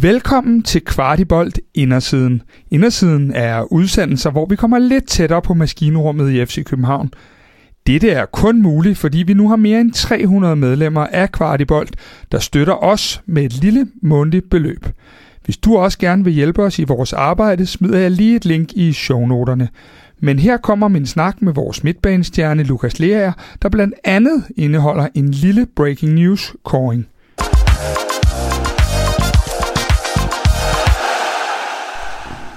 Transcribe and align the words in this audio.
Velkommen 0.00 0.62
til 0.62 0.84
Kvartibolt 0.84 1.60
Indersiden. 1.74 2.42
Indersiden 2.70 3.32
er 3.34 3.72
udsendelser, 3.72 4.30
hvor 4.30 4.46
vi 4.46 4.56
kommer 4.56 4.78
lidt 4.78 5.08
tættere 5.08 5.42
på 5.42 5.54
maskinrummet 5.54 6.30
i 6.30 6.46
FC 6.46 6.64
København. 6.64 7.10
Dette 7.86 8.10
er 8.10 8.26
kun 8.26 8.62
muligt, 8.62 8.98
fordi 8.98 9.18
vi 9.18 9.34
nu 9.34 9.48
har 9.48 9.56
mere 9.56 9.80
end 9.80 9.92
300 9.92 10.56
medlemmer 10.56 11.06
af 11.06 11.32
Kvartibolt, 11.32 11.96
der 12.32 12.38
støtter 12.38 12.84
os 12.84 13.22
med 13.26 13.44
et 13.44 13.52
lille 13.52 13.86
månedligt 14.02 14.50
beløb. 14.50 14.86
Hvis 15.44 15.56
du 15.56 15.76
også 15.76 15.98
gerne 15.98 16.24
vil 16.24 16.32
hjælpe 16.32 16.62
os 16.62 16.78
i 16.78 16.84
vores 16.84 17.12
arbejde, 17.12 17.66
smider 17.66 17.98
jeg 17.98 18.10
lige 18.10 18.36
et 18.36 18.44
link 18.44 18.72
i 18.72 18.92
shownoterne. 18.92 19.68
Men 20.20 20.38
her 20.38 20.56
kommer 20.56 20.88
min 20.88 21.06
snak 21.06 21.42
med 21.42 21.52
vores 21.52 21.84
midtbanestjerne 21.84 22.62
Lukas 22.62 22.98
Leaer, 22.98 23.32
der 23.62 23.68
blandt 23.68 23.94
andet 24.04 24.44
indeholder 24.56 25.08
en 25.14 25.30
lille 25.30 25.66
breaking 25.76 26.12
news 26.12 26.54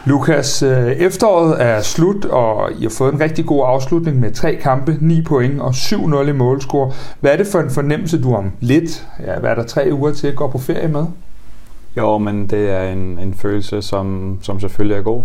Lukas, 0.08 0.64
øh, 0.64 0.88
efteråret 0.88 1.62
er 1.62 1.82
slut, 1.82 2.26
og 2.26 2.72
I 2.80 2.84
har 2.84 2.90
fået 2.90 3.14
en 3.14 3.20
rigtig 3.20 3.46
god 3.46 3.64
afslutning 3.68 4.20
med 4.20 4.32
tre 4.32 4.56
kampe, 4.56 4.98
9 5.02 5.22
point 5.22 5.62
og 5.62 5.70
7-0 5.70 6.28
i 6.28 6.32
målscore. 6.32 6.92
Hvad 7.20 7.32
er 7.32 7.38
det 7.38 7.48
for 7.48 7.60
en 7.60 7.70
fornemmelse, 7.70 8.22
du 8.22 8.36
om 8.36 8.52
lidt, 8.60 9.08
ja, 9.26 9.40
hvad 9.40 9.50
er 9.50 9.56
der 9.56 9.64
tre 9.64 9.90
uger 9.92 10.14
til, 10.14 10.28
at 10.28 10.36
gå 10.36 10.48
på 10.48 10.58
ferie 10.58 10.88
med? 10.88 11.06
Jo, 11.98 12.18
men 12.18 12.48
det 12.48 12.70
er 12.70 12.92
en, 12.92 13.20
en 13.20 13.34
følelse, 13.34 13.82
som, 13.82 14.38
som 14.42 14.60
selvfølgelig 14.60 14.98
er 14.98 15.02
god. 15.02 15.24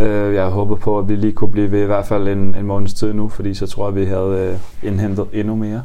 Øh, 0.00 0.34
jeg 0.34 0.46
håber 0.46 0.76
på, 0.76 0.98
at 0.98 1.08
vi 1.08 1.16
lige 1.16 1.32
kunne 1.32 1.52
blive 1.52 1.70
ved 1.70 1.82
i 1.82 1.86
hvert 1.86 2.06
fald 2.06 2.28
en, 2.28 2.54
en 2.54 2.66
måneds 2.66 2.94
tid 2.94 3.12
nu, 3.12 3.28
fordi 3.28 3.54
så 3.54 3.66
tror 3.66 3.84
jeg, 3.84 3.96
at 3.96 4.00
vi 4.00 4.06
havde 4.06 4.58
øh, 4.82 4.88
indhentet 4.90 5.26
endnu 5.32 5.56
mere. 5.56 5.82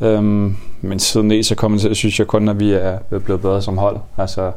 Øhm, 0.00 0.56
men 0.80 0.98
siden 0.98 1.30
det, 1.30 1.46
så 1.46 1.54
kommer 1.54 1.78
til, 1.78 1.94
synes 1.94 2.18
jeg 2.18 2.26
kun, 2.26 2.48
at 2.48 2.60
vi 2.60 2.72
er 2.72 2.98
blevet 3.24 3.42
bedre 3.42 3.62
som 3.62 3.78
hold. 3.78 3.96
Altså, 4.18 4.52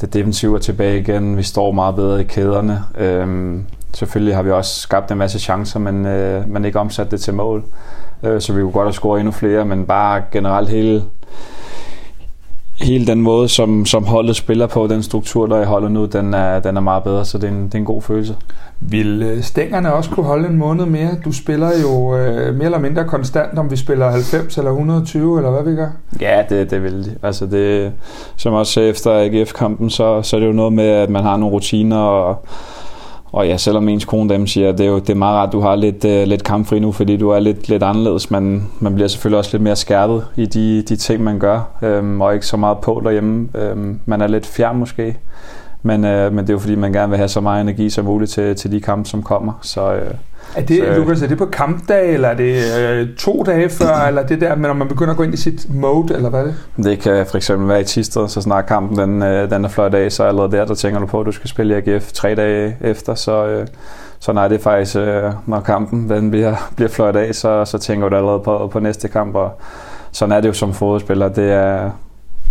det 0.00 0.14
defensive 0.14 0.54
er 0.54 0.60
tilbage 0.60 1.00
igen. 1.00 1.36
Vi 1.36 1.42
står 1.42 1.72
meget 1.72 1.94
bedre 1.94 2.20
i 2.20 2.24
kæderne. 2.24 2.82
Øhm, 2.98 3.64
selvfølgelig 3.94 4.36
har 4.36 4.42
vi 4.42 4.50
også 4.50 4.80
skabt 4.80 5.10
en 5.10 5.18
masse 5.18 5.38
chancer, 5.38 5.80
men, 5.80 6.06
øh, 6.06 6.48
men 6.48 6.64
ikke 6.64 6.80
omsat 6.80 7.10
det 7.10 7.20
til 7.20 7.34
mål. 7.34 7.64
Øh, 8.22 8.40
så 8.40 8.52
vi 8.52 8.60
kunne 8.60 8.72
godt 8.72 8.86
have 8.86 8.92
scoret 8.92 9.20
endnu 9.20 9.32
flere, 9.32 9.64
men 9.64 9.86
bare 9.86 10.22
generelt 10.32 10.68
hele, 10.68 11.04
hele 12.80 13.06
den 13.06 13.22
måde, 13.22 13.48
som, 13.48 13.86
som 13.86 14.04
holdet 14.04 14.36
spiller 14.36 14.66
på, 14.66 14.86
den 14.86 15.02
struktur, 15.02 15.46
der 15.46 15.56
er 15.56 15.62
i 15.62 15.64
holdet 15.64 15.92
nu, 15.92 16.04
den 16.04 16.34
er, 16.34 16.60
den 16.60 16.76
er 16.76 16.80
meget 16.80 17.02
bedre, 17.02 17.24
så 17.24 17.38
det 17.38 17.44
er 17.44 17.48
en, 17.48 17.66
det 17.66 17.74
er 17.74 17.78
en 17.78 17.84
god 17.84 18.02
følelse. 18.02 18.36
Vil 18.80 19.22
øh, 19.22 19.42
stængerne 19.42 19.92
også 19.92 20.10
kunne 20.10 20.26
holde 20.26 20.48
en 20.48 20.56
måned 20.56 20.86
mere? 20.86 21.10
Du 21.24 21.32
spiller 21.32 21.70
jo 21.82 22.16
øh, 22.16 22.54
mere 22.54 22.64
eller 22.64 22.78
mindre 22.78 23.04
konstant, 23.04 23.58
om 23.58 23.70
vi 23.70 23.76
spiller 23.76 24.10
90 24.10 24.58
eller 24.58 24.70
120, 24.70 25.38
eller 25.38 25.50
hvad 25.50 25.70
vi 25.70 25.76
gør? 25.76 25.88
Ja, 26.20 26.42
det, 26.48 26.70
det 26.70 26.82
vil 26.82 27.04
de. 27.04 27.14
Altså 27.22 27.46
det, 27.46 27.92
som 28.36 28.54
også 28.54 28.80
efter 28.80 29.10
AGF-kampen, 29.12 29.90
så, 29.90 30.22
så 30.22 30.36
er 30.36 30.40
det 30.40 30.46
jo 30.46 30.52
noget 30.52 30.72
med, 30.72 30.84
at 30.88 31.10
man 31.10 31.22
har 31.22 31.36
nogle 31.36 31.54
rutiner, 31.54 31.96
og, 31.96 32.46
og 33.32 33.46
ja, 33.46 33.56
selvom 33.56 33.88
ens 33.88 34.04
kone 34.04 34.34
dem 34.34 34.46
siger, 34.46 34.68
at 34.68 34.78
det 34.78 34.86
er 34.86 34.90
jo 34.90 34.98
det 34.98 35.10
er 35.10 35.14
meget 35.14 35.36
rart, 35.36 35.48
at 35.48 35.52
du 35.52 35.60
har 35.60 35.76
lidt, 35.76 36.04
uh, 36.04 36.22
lidt 36.28 36.44
kampfri 36.44 36.78
nu, 36.78 36.92
fordi 36.92 37.16
du 37.16 37.30
er 37.30 37.38
lidt, 37.38 37.68
lidt 37.68 37.82
anderledes. 37.82 38.30
Man, 38.30 38.62
man 38.80 38.94
bliver 38.94 39.08
selvfølgelig 39.08 39.38
også 39.38 39.50
lidt 39.52 39.62
mere 39.62 39.76
skærpet 39.76 40.24
i 40.36 40.46
de, 40.46 40.82
de 40.82 40.96
ting, 40.96 41.24
man 41.24 41.38
gør, 41.38 41.60
øhm, 41.82 42.20
og 42.20 42.34
ikke 42.34 42.46
så 42.46 42.56
meget 42.56 42.78
på 42.78 43.00
derhjemme. 43.04 43.48
Øhm, 43.54 44.00
man 44.06 44.20
er 44.20 44.26
lidt 44.26 44.46
fjern 44.46 44.76
måske. 44.76 45.16
Men, 45.82 46.04
øh, 46.04 46.32
men 46.32 46.38
det 46.38 46.50
er 46.50 46.54
jo 46.54 46.58
fordi, 46.58 46.74
man 46.74 46.92
gerne 46.92 47.10
vil 47.10 47.16
have 47.16 47.28
så 47.28 47.40
meget 47.40 47.60
energi 47.60 47.90
som 47.90 48.04
muligt 48.04 48.30
til, 48.30 48.56
til 48.56 48.72
de 48.72 48.80
kampe, 48.80 49.08
som 49.08 49.22
kommer. 49.22 49.52
Så, 49.62 49.94
øh, 49.94 50.10
er 50.56 50.62
det, 50.62 50.78
så, 50.78 51.00
Lukas, 51.00 51.22
er 51.22 51.26
det 51.26 51.38
på 51.38 51.46
kampdag, 51.46 52.14
eller 52.14 52.28
er 52.28 52.34
det 52.34 52.62
øh, 52.80 53.16
to 53.16 53.42
dage 53.46 53.68
før, 53.68 53.94
eller 54.08 54.26
det 54.26 54.40
der, 54.40 54.54
når 54.54 54.72
man 54.72 54.88
begynder 54.88 55.10
at 55.10 55.16
gå 55.16 55.22
ind 55.22 55.34
i 55.34 55.36
sit 55.36 55.74
mode, 55.74 56.14
eller 56.14 56.30
hvad 56.30 56.40
er 56.40 56.44
det? 56.44 56.54
Det 56.76 56.98
kan 56.98 57.26
for 57.26 57.36
eksempel 57.36 57.68
være 57.68 57.80
i 57.80 57.84
Tisted, 57.84 58.28
så 58.28 58.40
snart 58.40 58.66
kampen 58.66 58.98
den, 58.98 59.22
øh, 59.22 59.50
den 59.50 59.64
er 59.64 59.68
fløjt 59.68 59.94
af, 59.94 60.12
så 60.12 60.24
allerede 60.24 60.52
der, 60.52 60.64
der 60.64 60.74
tænker 60.74 61.00
du 61.00 61.06
på, 61.06 61.20
at 61.20 61.26
du 61.26 61.32
skal 61.32 61.50
spille 61.50 61.74
i 61.74 61.90
AGF 61.90 62.12
tre 62.12 62.34
dage 62.34 62.76
efter, 62.80 63.14
så, 63.14 63.46
øh, 63.46 63.66
så 64.18 64.32
nej, 64.32 64.48
det 64.48 64.58
er 64.58 64.62
faktisk, 64.62 64.96
øh, 64.96 65.32
når 65.46 65.60
kampen 65.60 66.10
den 66.10 66.30
bliver, 66.30 66.54
bliver 66.76 66.88
fløjt 66.88 67.16
af, 67.16 67.34
så, 67.34 67.64
så 67.64 67.78
tænker 67.78 68.08
du 68.08 68.16
allerede 68.16 68.40
på, 68.40 68.68
på 68.72 68.80
næste 68.80 69.08
kamp, 69.08 69.34
og 69.34 69.50
sådan 70.12 70.32
er 70.32 70.40
det 70.40 70.48
jo 70.48 70.52
som 70.52 70.74
fodboldspiller. 70.74 71.28
Det 71.28 71.52
er, 71.52 71.90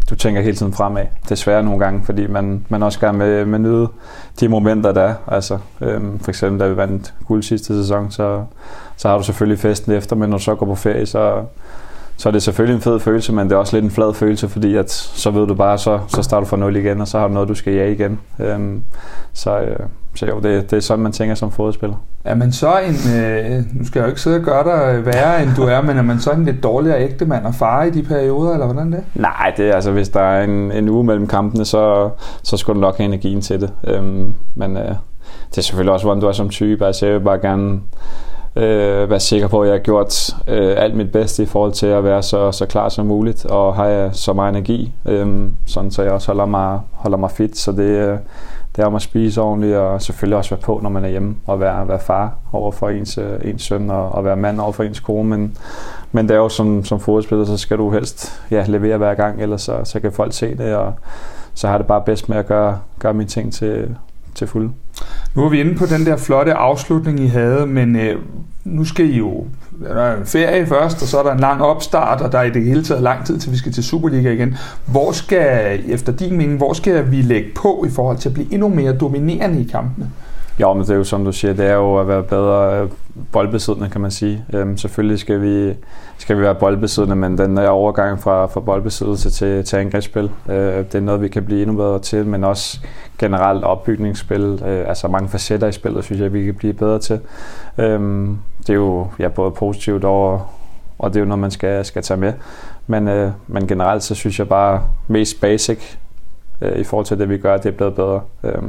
du 0.09 0.15
tænker 0.15 0.41
hele 0.41 0.57
tiden 0.57 0.73
fremad. 0.73 1.05
Desværre 1.29 1.63
nogle 1.63 1.79
gange, 1.79 2.05
fordi 2.05 2.27
man, 2.27 2.65
man 2.69 2.83
også 2.83 2.99
gerne 2.99 3.17
med, 3.17 3.45
med 3.45 3.59
nyde 3.59 3.87
de 4.39 4.47
momenter, 4.47 4.91
der 4.91 5.01
er. 5.01 5.13
Altså, 5.27 5.57
øhm, 5.81 6.19
for 6.19 6.31
eksempel, 6.31 6.59
da 6.59 6.67
vi 6.67 6.77
vandt 6.77 7.13
guld 7.25 7.43
sidste 7.43 7.81
sæson, 7.81 8.11
så, 8.11 8.43
så 8.97 9.09
har 9.09 9.17
du 9.17 9.23
selvfølgelig 9.23 9.59
festen 9.59 9.91
efter, 9.91 10.15
men 10.15 10.29
når 10.29 10.37
du 10.37 10.43
så 10.43 10.55
går 10.55 10.65
på 10.65 10.75
ferie, 10.75 11.05
så, 11.05 11.43
så 12.17 12.29
er 12.29 12.31
det 12.33 12.43
selvfølgelig 12.43 12.75
en 12.75 12.81
fed 12.81 12.99
følelse, 12.99 13.33
men 13.33 13.49
det 13.49 13.55
er 13.55 13.59
også 13.59 13.75
lidt 13.75 13.85
en 13.85 13.91
flad 13.91 14.13
følelse, 14.13 14.49
fordi 14.49 14.75
at, 14.75 14.91
så 14.91 15.31
ved 15.31 15.47
du 15.47 15.53
bare, 15.53 15.77
så, 15.77 15.99
så 16.07 16.23
starter 16.23 16.43
du 16.43 16.49
fra 16.49 16.57
nul 16.57 16.75
igen, 16.75 17.01
og 17.01 17.07
så 17.07 17.19
har 17.19 17.27
du 17.27 17.33
noget, 17.33 17.49
du 17.49 17.55
skal 17.55 17.73
jage 17.73 17.91
igen. 17.91 18.19
Øhm, 18.39 18.83
så, 19.33 19.59
øh, 19.59 19.79
så 20.15 20.25
jo, 20.25 20.39
det, 20.39 20.71
det 20.71 20.77
er 20.77 20.81
sådan, 20.81 21.03
man 21.03 21.11
tænker 21.11 21.35
som 21.35 21.51
fodspiller. 21.51 21.95
Er 22.23 22.35
man 22.35 22.51
så 22.51 22.79
en, 22.79 23.19
øh, 23.19 23.63
nu 23.73 23.85
skal 23.85 23.99
jeg 23.99 24.05
jo 24.05 24.09
ikke 24.09 24.21
sidde 24.21 24.37
og 24.37 24.43
gøre 24.43 24.63
dig 24.63 25.05
værre, 25.05 25.43
end 25.43 25.49
du 25.55 25.63
er, 25.63 25.81
men 25.81 25.97
er 25.97 26.01
man 26.01 26.19
så 26.19 26.31
en 26.31 26.45
lidt 26.45 26.63
dårligere 26.63 27.03
ægtemand 27.03 27.45
og 27.45 27.55
far 27.55 27.83
i 27.83 27.89
de 27.89 28.03
perioder, 28.03 28.53
eller 28.53 28.65
hvordan 28.65 28.91
det 28.91 29.03
Nej, 29.15 29.53
det 29.57 29.69
er 29.69 29.73
altså, 29.73 29.91
hvis 29.91 30.09
der 30.09 30.21
er 30.21 30.43
en, 30.43 30.71
en 30.71 30.89
uge 30.89 31.03
mellem 31.03 31.27
kampene, 31.27 31.65
så, 31.65 32.09
så 32.43 32.57
skal 32.57 32.73
du 32.73 32.79
nok 32.79 32.97
have 32.97 33.05
energien 33.05 33.41
til 33.41 33.61
det. 33.61 33.71
Øhm, 33.87 34.33
men 34.55 34.77
øh, 34.77 34.95
det 35.49 35.57
er 35.57 35.61
selvfølgelig 35.61 35.93
også, 35.93 36.05
hvordan 36.05 36.21
du 36.21 36.27
er 36.27 36.31
som 36.31 36.49
type. 36.49 36.85
Altså, 36.85 37.05
jeg 37.05 37.15
vil 37.15 37.23
bare 37.23 37.39
gerne 37.39 37.79
øh, 38.57 39.09
være 39.09 39.19
sikker 39.19 39.47
på, 39.47 39.61
at 39.61 39.67
jeg 39.67 39.73
har 39.73 39.83
gjort 39.83 40.29
øh, 40.47 40.73
alt 40.77 40.95
mit 40.95 41.11
bedste 41.11 41.43
i 41.43 41.45
forhold 41.45 41.71
til 41.71 41.87
at 41.87 42.03
være 42.03 42.23
så, 42.23 42.51
så 42.51 42.65
klar 42.65 42.89
som 42.89 43.05
muligt, 43.05 43.45
og 43.45 43.75
have 43.75 44.13
så 44.13 44.33
meget 44.33 44.49
energi, 44.49 44.93
øh, 45.05 45.49
sådan 45.65 45.91
så 45.91 46.03
jeg 46.03 46.11
også 46.11 46.27
holder 46.27 46.45
mig, 46.45 46.79
holder 46.91 47.17
mig 47.17 47.31
fit. 47.31 47.57
Så 47.57 47.71
det, 47.71 47.79
øh, 47.79 48.17
det 48.75 48.83
er 48.83 48.87
om 48.87 48.95
at 48.95 49.01
spise 49.01 49.41
ordentligt, 49.41 49.75
og 49.75 50.01
selvfølgelig 50.01 50.37
også 50.37 50.49
være 50.49 50.61
på, 50.61 50.79
når 50.83 50.89
man 50.89 51.05
er 51.05 51.09
hjemme, 51.09 51.35
og 51.45 51.59
være, 51.59 51.87
være 51.87 51.99
far 51.99 52.35
over 52.53 52.71
for 52.71 52.89
ens, 52.89 53.17
øh, 53.17 53.39
ens 53.43 53.61
søn, 53.61 53.89
og, 53.89 54.09
og 54.09 54.25
være 54.25 54.35
mand 54.35 54.59
over 54.59 54.71
for 54.71 54.83
ens 54.83 54.99
kone. 54.99 55.29
Men, 55.29 55.57
men 56.11 56.27
det 56.27 56.33
er 56.33 56.39
jo 56.39 56.49
som, 56.49 56.85
som 56.85 56.99
fodboldspiller, 56.99 57.45
så 57.45 57.57
skal 57.57 57.77
du 57.77 57.91
helst 57.91 58.41
ja, 58.51 58.65
levere 58.67 58.97
hver 58.97 59.13
gang, 59.13 59.41
ellers 59.41 59.61
så, 59.61 59.81
så 59.83 59.99
kan 59.99 60.11
folk 60.11 60.33
se 60.33 60.57
det, 60.57 60.75
og 60.75 60.93
så 61.53 61.67
har 61.67 61.77
det 61.77 61.87
bare 61.87 62.01
bedst 62.05 62.29
med 62.29 62.37
at 62.37 62.47
gøre, 62.47 62.79
gøre 62.99 63.13
mine 63.13 63.29
ting 63.29 63.53
til, 63.53 63.95
til 64.35 64.47
fuld. 64.47 64.69
Nu 65.37 65.45
er 65.45 65.49
vi 65.49 65.59
inde 65.59 65.75
på 65.75 65.85
den 65.85 66.05
der 66.05 66.17
flotte 66.17 66.53
afslutning, 66.53 67.19
I 67.19 67.27
havde, 67.27 67.67
men 67.67 67.95
øh, 67.95 68.15
nu 68.63 68.85
skal 68.85 69.05
I 69.05 69.17
jo 69.17 69.45
der 69.83 70.01
er 70.01 70.17
en 70.17 70.25
ferie 70.25 70.67
først, 70.67 71.01
og 71.01 71.07
så 71.07 71.19
er 71.19 71.23
der 71.23 71.31
en 71.31 71.39
lang 71.39 71.61
opstart, 71.61 72.21
og 72.21 72.31
der 72.31 72.39
er 72.39 72.43
i 72.43 72.49
det 72.49 72.63
hele 72.63 72.83
taget 72.83 73.03
lang 73.03 73.25
tid, 73.25 73.39
til 73.39 73.51
vi 73.51 73.57
skal 73.57 73.71
til 73.71 73.83
Superliga 73.83 74.31
igen. 74.31 74.57
Hvor 74.85 75.11
skal, 75.11 75.79
efter 75.87 76.11
din 76.11 76.37
mening, 76.37 76.57
hvor 76.57 76.73
skal 76.73 77.11
vi 77.11 77.21
lægge 77.21 77.49
på 77.55 77.85
i 77.87 77.91
forhold 77.91 78.17
til 78.17 78.29
at 78.29 78.33
blive 78.33 78.53
endnu 78.53 78.67
mere 78.67 78.97
dominerende 78.97 79.61
i 79.61 79.67
kampene? 79.71 80.09
Ja, 80.59 80.73
men 80.73 80.81
det 80.81 80.89
er 80.89 80.95
jo 80.95 81.03
som 81.03 81.25
du 81.25 81.31
siger, 81.31 81.53
det 81.53 81.65
er 81.65 81.73
jo 81.73 81.99
at 81.99 82.07
være 82.07 82.23
bedre 82.23 82.81
øh, 82.81 82.89
boldbesiddende, 83.31 83.89
kan 83.89 84.01
man 84.01 84.11
sige. 84.11 84.45
Øhm, 84.53 84.77
selvfølgelig 84.77 85.19
skal 85.19 85.41
vi, 85.41 85.73
skal 86.17 86.37
vi 86.37 86.41
være 86.41 86.55
boldbesiddende, 86.55 87.15
men 87.15 87.37
den 87.37 87.57
der 87.57 87.69
overgang 87.69 88.19
fra, 88.19 88.45
fra 88.45 88.59
boldbesiddelse 88.59 89.29
til, 89.29 89.65
til 89.65 89.77
angrebsspil, 89.77 90.31
øh, 90.49 90.55
det 90.77 90.95
er 90.95 90.99
noget, 90.99 91.21
vi 91.21 91.27
kan 91.27 91.45
blive 91.45 91.61
endnu 91.61 91.77
bedre 91.77 91.99
til, 91.99 92.25
men 92.25 92.43
også 92.43 92.79
generelt 93.19 93.63
opbygningsspil, 93.63 94.61
øh, 94.65 94.89
altså 94.89 95.07
mange 95.07 95.29
facetter 95.29 95.67
i 95.67 95.71
spillet, 95.71 96.03
synes 96.03 96.21
jeg, 96.21 96.33
vi 96.33 96.45
kan 96.45 96.55
blive 96.55 96.73
bedre 96.73 96.99
til. 96.99 97.19
Øhm, 97.77 98.37
det 98.61 98.69
er 98.69 98.73
jo 98.73 99.07
ja, 99.19 99.27
både 99.27 99.51
positivt 99.51 100.03
og, 100.03 100.41
og 100.99 101.09
det 101.09 101.15
er 101.15 101.21
jo 101.21 101.27
noget, 101.27 101.39
man 101.39 101.51
skal, 101.51 101.85
skal 101.85 102.03
tage 102.03 102.19
med. 102.19 102.33
Men, 102.87 103.07
øh, 103.07 103.31
men 103.47 103.67
generelt 103.67 104.03
så 104.03 104.15
synes 104.15 104.39
jeg 104.39 104.49
bare 104.49 104.81
mest 105.07 105.41
basic 105.41 105.97
øh, 106.61 106.77
i 106.77 106.83
forhold 106.83 107.05
til 107.05 107.19
det, 107.19 107.29
vi 107.29 107.37
gør, 107.37 107.57
det 107.57 107.65
er 107.65 107.77
blevet 107.77 107.95
bedre. 107.95 108.21
Øh, 108.43 108.61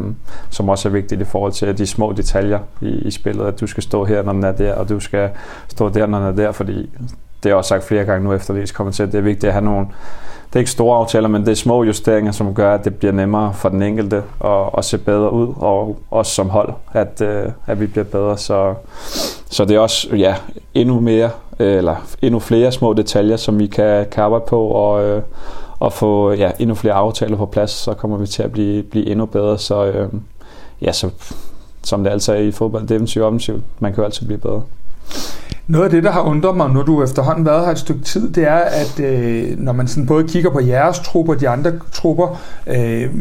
som 0.50 0.68
også 0.68 0.88
er 0.88 0.92
vigtigt 0.92 1.20
i 1.20 1.24
forhold 1.24 1.52
til 1.52 1.78
de 1.78 1.86
små 1.86 2.12
detaljer 2.12 2.58
i, 2.80 2.88
i 2.88 3.10
spillet, 3.10 3.46
at 3.46 3.60
du 3.60 3.66
skal 3.66 3.82
stå 3.82 4.04
her, 4.04 4.22
når 4.22 4.32
den 4.32 4.44
er 4.44 4.52
der, 4.52 4.74
og 4.74 4.88
du 4.88 5.00
skal 5.00 5.30
stå 5.68 5.88
der, 5.88 6.06
når 6.06 6.18
den 6.18 6.26
er 6.28 6.32
der, 6.32 6.52
fordi 6.52 6.90
det 7.42 7.50
har 7.50 7.56
også 7.56 7.68
sagt 7.68 7.84
flere 7.84 8.04
gange 8.04 8.24
nu 8.24 8.32
efter 8.32 8.54
det 8.54 8.74
kommer 8.74 8.92
til, 8.92 9.02
at 9.02 9.12
det 9.12 9.18
er 9.18 9.22
vigtigt 9.22 9.44
at 9.44 9.52
have 9.52 9.64
nogle 9.64 9.86
det 10.48 10.56
er 10.56 10.58
ikke 10.58 10.70
store 10.70 10.98
aftaler, 10.98 11.28
men 11.28 11.42
det 11.42 11.50
er 11.50 11.54
små 11.54 11.84
justeringer, 11.84 12.32
som 12.32 12.54
gør, 12.54 12.74
at 12.74 12.84
det 12.84 12.94
bliver 12.94 13.12
nemmere 13.12 13.54
for 13.54 13.68
den 13.68 13.82
enkelte 13.82 14.22
at, 14.44 14.70
at 14.78 14.84
se 14.84 14.98
bedre 14.98 15.32
ud, 15.32 15.54
og 15.56 15.98
også 16.10 16.34
som 16.34 16.50
hold, 16.50 16.72
at, 16.92 17.20
øh, 17.20 17.46
at 17.66 17.80
vi 17.80 17.86
bliver 17.86 18.04
bedre. 18.04 18.38
Så, 18.38 18.74
så 19.50 19.64
det 19.64 19.76
er 19.76 19.80
også 19.80 20.16
ja, 20.16 20.34
endnu 20.74 21.00
mere, 21.00 21.30
øh, 21.58 21.76
eller 21.76 21.96
endnu 22.22 22.40
flere 22.40 22.72
små 22.72 22.92
detaljer, 22.92 23.36
som 23.36 23.58
vi 23.58 23.66
kan, 23.66 24.06
kan 24.10 24.24
arbejde 24.24 24.44
på, 24.48 24.66
og, 24.66 25.04
øh, 25.04 25.22
og 25.80 25.92
få 25.92 26.32
ja, 26.32 26.50
endnu 26.58 26.74
flere 26.74 26.94
aftaler 26.94 27.36
på 27.36 27.46
plads, 27.46 27.70
så 27.70 27.94
kommer 27.94 28.16
vi 28.16 28.26
til 28.26 28.42
at 28.42 28.52
blive, 28.52 28.82
blive 28.82 29.06
endnu 29.06 29.26
bedre. 29.26 29.58
Så 29.58 29.86
øh, 29.86 30.08
ja, 30.82 30.92
så, 30.92 31.10
som 31.82 32.04
det 32.04 32.10
altså 32.10 32.32
er 32.32 32.38
i 32.38 32.50
fodbold, 32.50 32.86
defensiv 32.86 33.22
og 33.22 33.28
offensiv, 33.28 33.62
man 33.78 33.92
kan 33.92 34.00
jo 34.00 34.04
altid 34.04 34.26
blive 34.26 34.40
bedre. 34.40 34.62
Noget 35.66 35.84
af 35.84 35.90
det, 35.90 36.04
der 36.04 36.10
har 36.10 36.20
undret 36.20 36.56
mig, 36.56 36.70
når 36.70 36.82
du 36.82 37.02
efterhånden 37.02 37.46
været 37.46 37.64
her 37.64 37.72
et 37.72 37.78
stykke 37.78 38.02
tid, 38.02 38.30
det 38.30 38.44
er, 38.44 38.56
at 38.56 39.00
øh, 39.00 39.58
når 39.58 39.72
man 39.72 39.88
sådan 39.88 40.06
både 40.06 40.28
kigger 40.28 40.50
på 40.50 40.60
jeres 40.60 40.98
trupper 40.98 41.34
og 41.34 41.40
de 41.40 41.48
andre 41.48 41.72
trupper, 41.92 42.40
øh, 42.66 43.14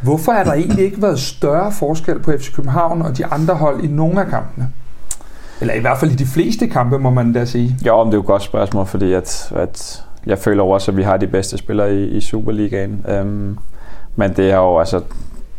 hvorfor 0.00 0.32
er 0.32 0.44
der 0.44 0.52
egentlig 0.52 0.84
ikke 0.84 1.02
været 1.02 1.20
større 1.20 1.72
forskel 1.72 2.18
på 2.18 2.32
FC 2.38 2.54
København 2.54 3.02
og 3.02 3.18
de 3.18 3.26
andre 3.26 3.54
hold 3.54 3.84
i 3.84 3.86
nogle 3.86 4.20
af 4.20 4.26
kampene? 4.26 4.68
Eller 5.60 5.74
i 5.74 5.80
hvert 5.80 5.98
fald 5.98 6.10
i 6.10 6.14
de 6.14 6.26
fleste 6.26 6.66
kampe, 6.66 6.98
må 6.98 7.10
man 7.10 7.32
da 7.32 7.44
sige. 7.44 7.76
Ja, 7.84 7.96
men 7.96 8.06
det 8.06 8.12
er 8.12 8.16
jo 8.16 8.20
et 8.20 8.26
godt 8.26 8.42
spørgsmål, 8.42 8.86
fordi 8.86 9.12
at, 9.12 9.52
at 9.56 10.04
jeg 10.26 10.38
føler 10.38 10.62
også, 10.62 10.90
at 10.90 10.96
vi 10.96 11.02
har 11.02 11.16
de 11.16 11.26
bedste 11.26 11.58
spillere 11.58 11.94
i, 11.94 12.04
i 12.04 12.20
Superligaen. 12.20 13.06
Øhm, 13.08 13.58
men 14.16 14.32
det 14.36 14.50
er 14.50 14.56
jo 14.56 14.78
altså 14.78 15.00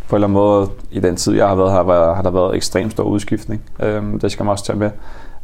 på 0.10 0.16
en 0.16 0.24
eller 0.24 0.28
anden 0.28 0.34
måde, 0.34 0.70
i 0.92 1.00
den 1.00 1.16
tid, 1.16 1.36
jeg 1.36 1.48
har 1.48 1.56
været 1.56 1.72
her, 1.72 2.14
har 2.14 2.22
der 2.22 2.32
været 2.32 2.56
ekstremt 2.56 2.92
stor 2.92 3.04
udskiftning. 3.04 3.62
Øhm, 3.80 4.20
det 4.20 4.32
skal 4.32 4.44
man 4.44 4.52
også 4.52 4.66
tage 4.66 4.80
med. 4.80 4.90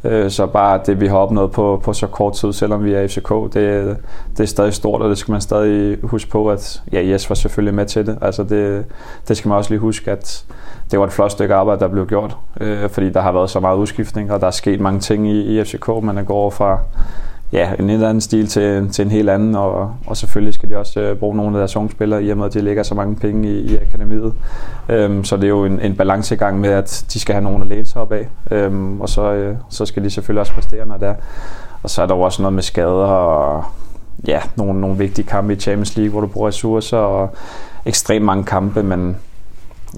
Øh, 0.04 0.30
så 0.30 0.46
bare 0.46 0.80
det, 0.86 1.00
vi 1.00 1.06
har 1.06 1.16
opnået 1.16 1.50
på, 1.50 1.80
på 1.84 1.92
så 1.92 2.06
kort 2.06 2.32
tid, 2.32 2.52
selvom 2.52 2.84
vi 2.84 2.92
er 2.94 3.08
FCK, 3.08 3.54
det, 3.54 3.96
det 4.36 4.40
er 4.40 4.46
stadig 4.46 4.74
stort, 4.74 5.02
og 5.02 5.10
det 5.10 5.18
skal 5.18 5.32
man 5.32 5.40
stadig 5.40 5.98
huske 6.02 6.30
på, 6.30 6.50
at 6.50 6.82
ja, 6.92 7.00
Jes 7.08 7.30
var 7.30 7.34
selvfølgelig 7.34 7.74
med 7.74 7.86
til 7.86 8.06
det. 8.06 8.18
Altså 8.20 8.42
det, 8.42 8.84
det 9.28 9.36
skal 9.36 9.48
man 9.48 9.58
også 9.58 9.70
lige 9.70 9.80
huske, 9.80 10.10
at 10.10 10.44
det 10.90 10.98
var 10.98 11.06
et 11.06 11.12
flot 11.12 11.30
stykke 11.30 11.54
arbejde, 11.54 11.80
der 11.80 11.88
blev 11.88 12.06
gjort, 12.06 12.36
øh, 12.60 12.90
fordi 12.90 13.10
der 13.10 13.20
har 13.20 13.32
været 13.32 13.50
så 13.50 13.60
meget 13.60 13.76
udskiftning, 13.76 14.32
og 14.32 14.40
der 14.40 14.46
er 14.46 14.50
sket 14.50 14.80
mange 14.80 15.00
ting 15.00 15.28
i, 15.28 15.60
i 15.60 15.64
FCK, 15.64 15.88
man 16.02 16.24
går 16.24 16.50
fra 16.50 16.78
ja, 17.52 17.72
en 17.78 17.90
helt 17.90 18.04
anden 18.04 18.20
stil 18.20 18.46
til, 18.46 18.88
til 18.88 19.04
en 19.04 19.10
helt 19.10 19.30
anden, 19.30 19.54
og, 19.54 19.94
og 20.06 20.16
selvfølgelig 20.16 20.54
skal 20.54 20.70
de 20.70 20.76
også 20.76 21.00
øh, 21.00 21.16
bruge 21.16 21.36
nogle 21.36 21.56
af 21.56 21.60
deres 21.60 21.76
unge 21.76 21.90
spillere, 21.90 22.24
i 22.24 22.30
og 22.30 22.36
med 22.36 22.46
at 22.46 22.54
de 22.54 22.60
lægger 22.60 22.82
så 22.82 22.94
mange 22.94 23.16
penge 23.16 23.48
i, 23.48 23.60
i 23.60 23.76
akademiet. 23.76 24.32
Øhm, 24.88 25.24
så 25.24 25.36
det 25.36 25.44
er 25.44 25.48
jo 25.48 25.64
en, 25.64 25.80
en 25.80 25.96
balancegang 25.96 26.60
med, 26.60 26.70
at 26.70 27.04
de 27.12 27.20
skal 27.20 27.34
have 27.34 27.44
nogen 27.44 27.62
at 27.62 27.68
læne 27.68 27.86
sig 27.86 28.02
op 28.02 28.12
af, 28.12 28.28
øhm, 28.50 29.00
og 29.00 29.08
så, 29.08 29.32
øh, 29.32 29.56
så 29.68 29.86
skal 29.86 30.04
de 30.04 30.10
selvfølgelig 30.10 30.40
også 30.40 30.52
præstere, 30.52 30.86
når 30.86 30.96
der 30.96 31.14
Og 31.82 31.90
så 31.90 32.02
er 32.02 32.06
der 32.06 32.14
jo 32.14 32.20
også 32.20 32.42
noget 32.42 32.52
med 32.54 32.62
skader 32.62 33.06
og 33.06 33.64
ja, 34.26 34.40
nogle, 34.56 34.80
nogle 34.80 34.98
vigtige 34.98 35.26
kampe 35.26 35.52
i 35.52 35.56
Champions 35.56 35.96
League, 35.96 36.10
hvor 36.10 36.20
du 36.20 36.26
bruger 36.26 36.48
ressourcer 36.48 36.98
og 36.98 37.34
ekstremt 37.86 38.24
mange 38.24 38.44
kampe, 38.44 38.82
men 38.82 39.16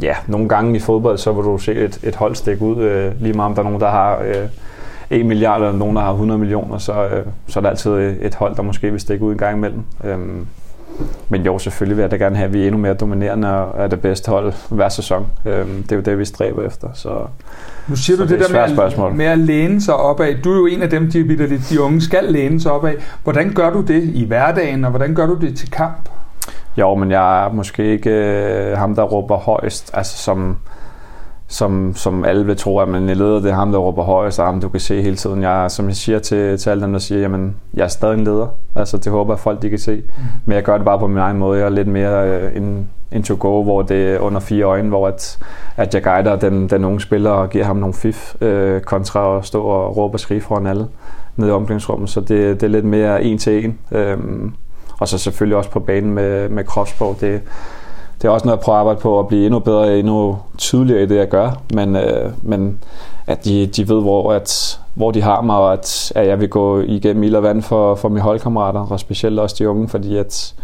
ja, 0.02 0.14
nogle 0.26 0.48
gange 0.48 0.76
i 0.76 0.78
fodbold, 0.78 1.18
så 1.18 1.32
vil 1.32 1.44
du 1.44 1.58
se 1.58 1.74
et, 1.74 2.00
et 2.02 2.16
hold 2.16 2.34
stikke 2.34 2.64
ud, 2.64 2.82
øh, 2.82 3.20
lige 3.20 3.32
meget 3.32 3.48
om 3.48 3.54
der 3.54 3.62
er 3.62 3.64
nogen, 3.64 3.80
der 3.80 3.90
har 3.90 4.18
øh, 4.18 4.48
1 5.10 5.26
milliard, 5.26 5.60
eller 5.60 5.78
nogen, 5.78 5.96
der 5.96 6.02
har 6.02 6.10
100 6.10 6.38
millioner, 6.38 6.78
så, 6.78 6.92
øh, 6.92 7.26
så 7.46 7.58
er 7.58 7.62
der 7.62 7.70
altid 7.70 7.90
et 8.22 8.34
hold, 8.34 8.56
der 8.56 8.62
måske 8.62 8.90
vil 8.90 9.00
stikke 9.00 9.24
ud 9.24 9.32
en 9.32 9.38
gang 9.38 9.56
imellem. 9.56 9.82
Øhm, 10.04 10.46
men 11.28 11.42
jo, 11.42 11.58
selvfølgelig 11.58 11.96
vil 11.96 12.02
jeg 12.02 12.10
da 12.10 12.16
gerne 12.16 12.36
have, 12.36 12.46
at 12.46 12.52
vi 12.52 12.62
er 12.62 12.66
endnu 12.66 12.80
mere 12.80 12.94
dominerende 12.94 13.48
og 13.48 13.84
er 13.84 13.86
det 13.86 14.00
bedste 14.00 14.30
hold 14.30 14.52
hver 14.68 14.88
sæson. 14.88 15.26
Øhm, 15.46 15.82
det 15.82 15.92
er 15.92 15.96
jo 15.96 16.02
det, 16.02 16.18
vi 16.18 16.24
stræber 16.24 16.62
efter. 16.66 16.88
Så, 16.94 17.18
nu 17.88 17.96
siger 17.96 18.16
du 18.16 18.22
det, 18.22 18.30
det 18.30 18.48
der 18.48 18.74
med 18.74 19.06
at, 19.08 19.16
med 19.16 19.26
at 19.26 19.38
læne 19.38 19.80
sig 19.80 19.96
opad. 19.96 20.34
Du 20.44 20.52
er 20.52 20.56
jo 20.56 20.66
en 20.66 20.82
af 20.82 20.90
dem, 20.90 21.10
de, 21.10 21.28
de, 21.28 21.58
de 21.70 21.82
unge 21.82 22.00
skal 22.00 22.24
læne 22.24 22.60
sig 22.60 22.72
opad. 22.72 22.94
Hvordan 23.22 23.52
gør 23.52 23.70
du 23.70 23.80
det 23.80 24.02
i 24.02 24.24
hverdagen, 24.24 24.84
og 24.84 24.90
hvordan 24.90 25.14
gør 25.14 25.26
du 25.26 25.34
det 25.34 25.56
til 25.56 25.70
kamp? 25.70 26.08
Jo, 26.76 26.94
men 26.94 27.10
jeg 27.10 27.44
er 27.46 27.52
måske 27.52 27.84
ikke 27.92 28.10
øh, 28.10 28.78
ham, 28.78 28.94
der 28.94 29.02
råber 29.02 29.36
højst, 29.36 29.90
altså 29.94 30.16
som, 30.16 30.56
som, 31.54 31.92
som 31.96 32.24
alle 32.24 32.46
vil 32.46 32.56
tro, 32.56 32.78
at 32.78 32.88
man 32.88 33.08
er 33.08 33.14
leder, 33.14 33.40
det 33.40 33.50
er 33.50 33.54
ham, 33.54 33.72
der 33.72 33.78
råber 33.78 34.02
højst, 34.02 34.38
og 34.38 34.46
ham, 34.46 34.60
du 34.60 34.68
kan 34.68 34.80
se 34.80 35.02
hele 35.02 35.16
tiden. 35.16 35.42
Jeg, 35.42 35.70
som 35.70 35.86
jeg 35.86 35.96
siger 35.96 36.18
til, 36.18 36.58
til 36.58 36.70
alle 36.70 36.82
dem, 36.82 36.92
der 36.92 36.98
siger, 36.98 37.20
jamen, 37.20 37.56
jeg 37.74 37.84
er 37.84 37.88
stadig 37.88 38.14
en 38.14 38.24
leder. 38.24 38.46
Altså, 38.74 38.96
det 38.96 39.12
håber 39.12 39.34
jeg, 39.34 39.38
folk 39.38 39.62
de 39.62 39.70
kan 39.70 39.78
se. 39.78 39.96
Mm. 39.96 40.22
Men 40.44 40.54
jeg 40.54 40.62
gør 40.62 40.76
det 40.76 40.84
bare 40.84 40.98
på 40.98 41.06
min 41.06 41.18
egen 41.18 41.38
måde. 41.38 41.58
Jeg 41.58 41.66
er 41.66 41.70
lidt 41.70 41.88
mere 41.88 42.40
uh, 42.46 42.56
in, 42.56 42.88
in 43.12 43.22
to 43.22 43.36
go, 43.38 43.62
hvor 43.62 43.82
det 43.82 44.14
er 44.14 44.18
under 44.18 44.40
fire 44.40 44.64
øjne, 44.64 44.88
hvor 44.88 45.08
at, 45.08 45.38
at 45.76 45.94
jeg 45.94 46.02
guider 46.02 46.36
den, 46.36 46.70
den 46.70 46.84
unge 46.84 47.00
spiller 47.00 47.30
og 47.30 47.50
giver 47.50 47.64
ham 47.64 47.76
nogle 47.76 47.94
fif, 47.94 48.34
uh, 48.40 48.80
kontra 48.80 49.38
at 49.38 49.44
stå 49.44 49.62
og 49.62 49.96
råbe 49.96 50.14
og 50.14 50.20
skrige 50.20 50.40
foran 50.40 50.66
alle 50.66 50.86
nede 51.36 51.50
i 51.50 51.52
omklædningsrummet. 51.52 52.10
Så 52.10 52.20
det, 52.20 52.60
det 52.60 52.62
er 52.62 52.70
lidt 52.70 52.84
mere 52.84 53.24
en 53.24 53.38
til 53.38 53.64
en. 53.64 53.78
Um, 54.18 54.54
og 55.00 55.08
så 55.08 55.18
selvfølgelig 55.18 55.56
også 55.56 55.70
på 55.70 55.80
banen 55.80 56.14
med, 56.14 56.48
med 56.48 56.64
kropsprog. 56.64 57.16
Det, 57.20 57.40
det 58.22 58.28
er 58.28 58.32
også 58.32 58.46
noget, 58.46 58.56
jeg 58.56 58.64
prøver 58.64 58.76
at 58.76 58.80
arbejde 58.80 59.00
på 59.00 59.20
at 59.20 59.28
blive 59.28 59.46
endnu 59.46 59.58
bedre, 59.58 59.98
endnu 59.98 60.38
tydeligere 60.58 61.02
i 61.02 61.06
det, 61.06 61.16
jeg 61.16 61.28
gør. 61.28 61.50
Men, 61.74 61.96
øh, 61.96 62.32
men 62.42 62.78
at 63.26 63.44
de, 63.44 63.66
de 63.66 63.88
ved, 63.88 64.00
hvor, 64.02 64.32
at, 64.32 64.80
hvor 64.94 65.10
de 65.10 65.22
har 65.22 65.40
mig, 65.40 65.56
og 65.56 65.72
at, 65.72 66.12
at 66.14 66.26
jeg 66.26 66.40
vil 66.40 66.48
gå 66.48 66.80
igennem 66.80 67.22
ild 67.22 67.34
og 67.34 67.42
vand 67.42 67.62
for, 67.62 67.94
for 67.94 68.08
mine 68.08 68.20
holdkammerater, 68.20 68.86
og 68.90 69.00
specielt 69.00 69.40
også 69.40 69.56
de 69.58 69.68
unge, 69.68 69.88
fordi 69.88 70.16
at 70.16 70.54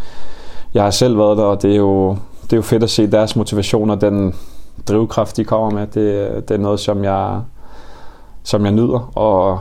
jeg 0.73 0.83
har 0.83 0.91
selv 0.91 1.17
været 1.17 1.37
der, 1.37 1.43
og 1.43 1.61
det 1.61 1.71
er 1.71 1.77
jo, 1.77 2.09
det 2.43 2.53
er 2.53 2.57
jo 2.57 2.61
fedt 2.61 2.83
at 2.83 2.89
se 2.89 3.11
deres 3.11 3.35
motivation 3.35 3.89
og 3.89 4.01
den 4.01 4.35
drivkraft, 4.87 5.37
de 5.37 5.43
kommer 5.43 5.69
med. 5.69 5.87
Det, 5.87 6.49
det 6.49 6.55
er 6.55 6.59
noget, 6.59 6.79
som 6.79 7.03
jeg, 7.03 7.39
som 8.43 8.65
jeg 8.65 8.71
nyder, 8.71 9.11
og 9.17 9.59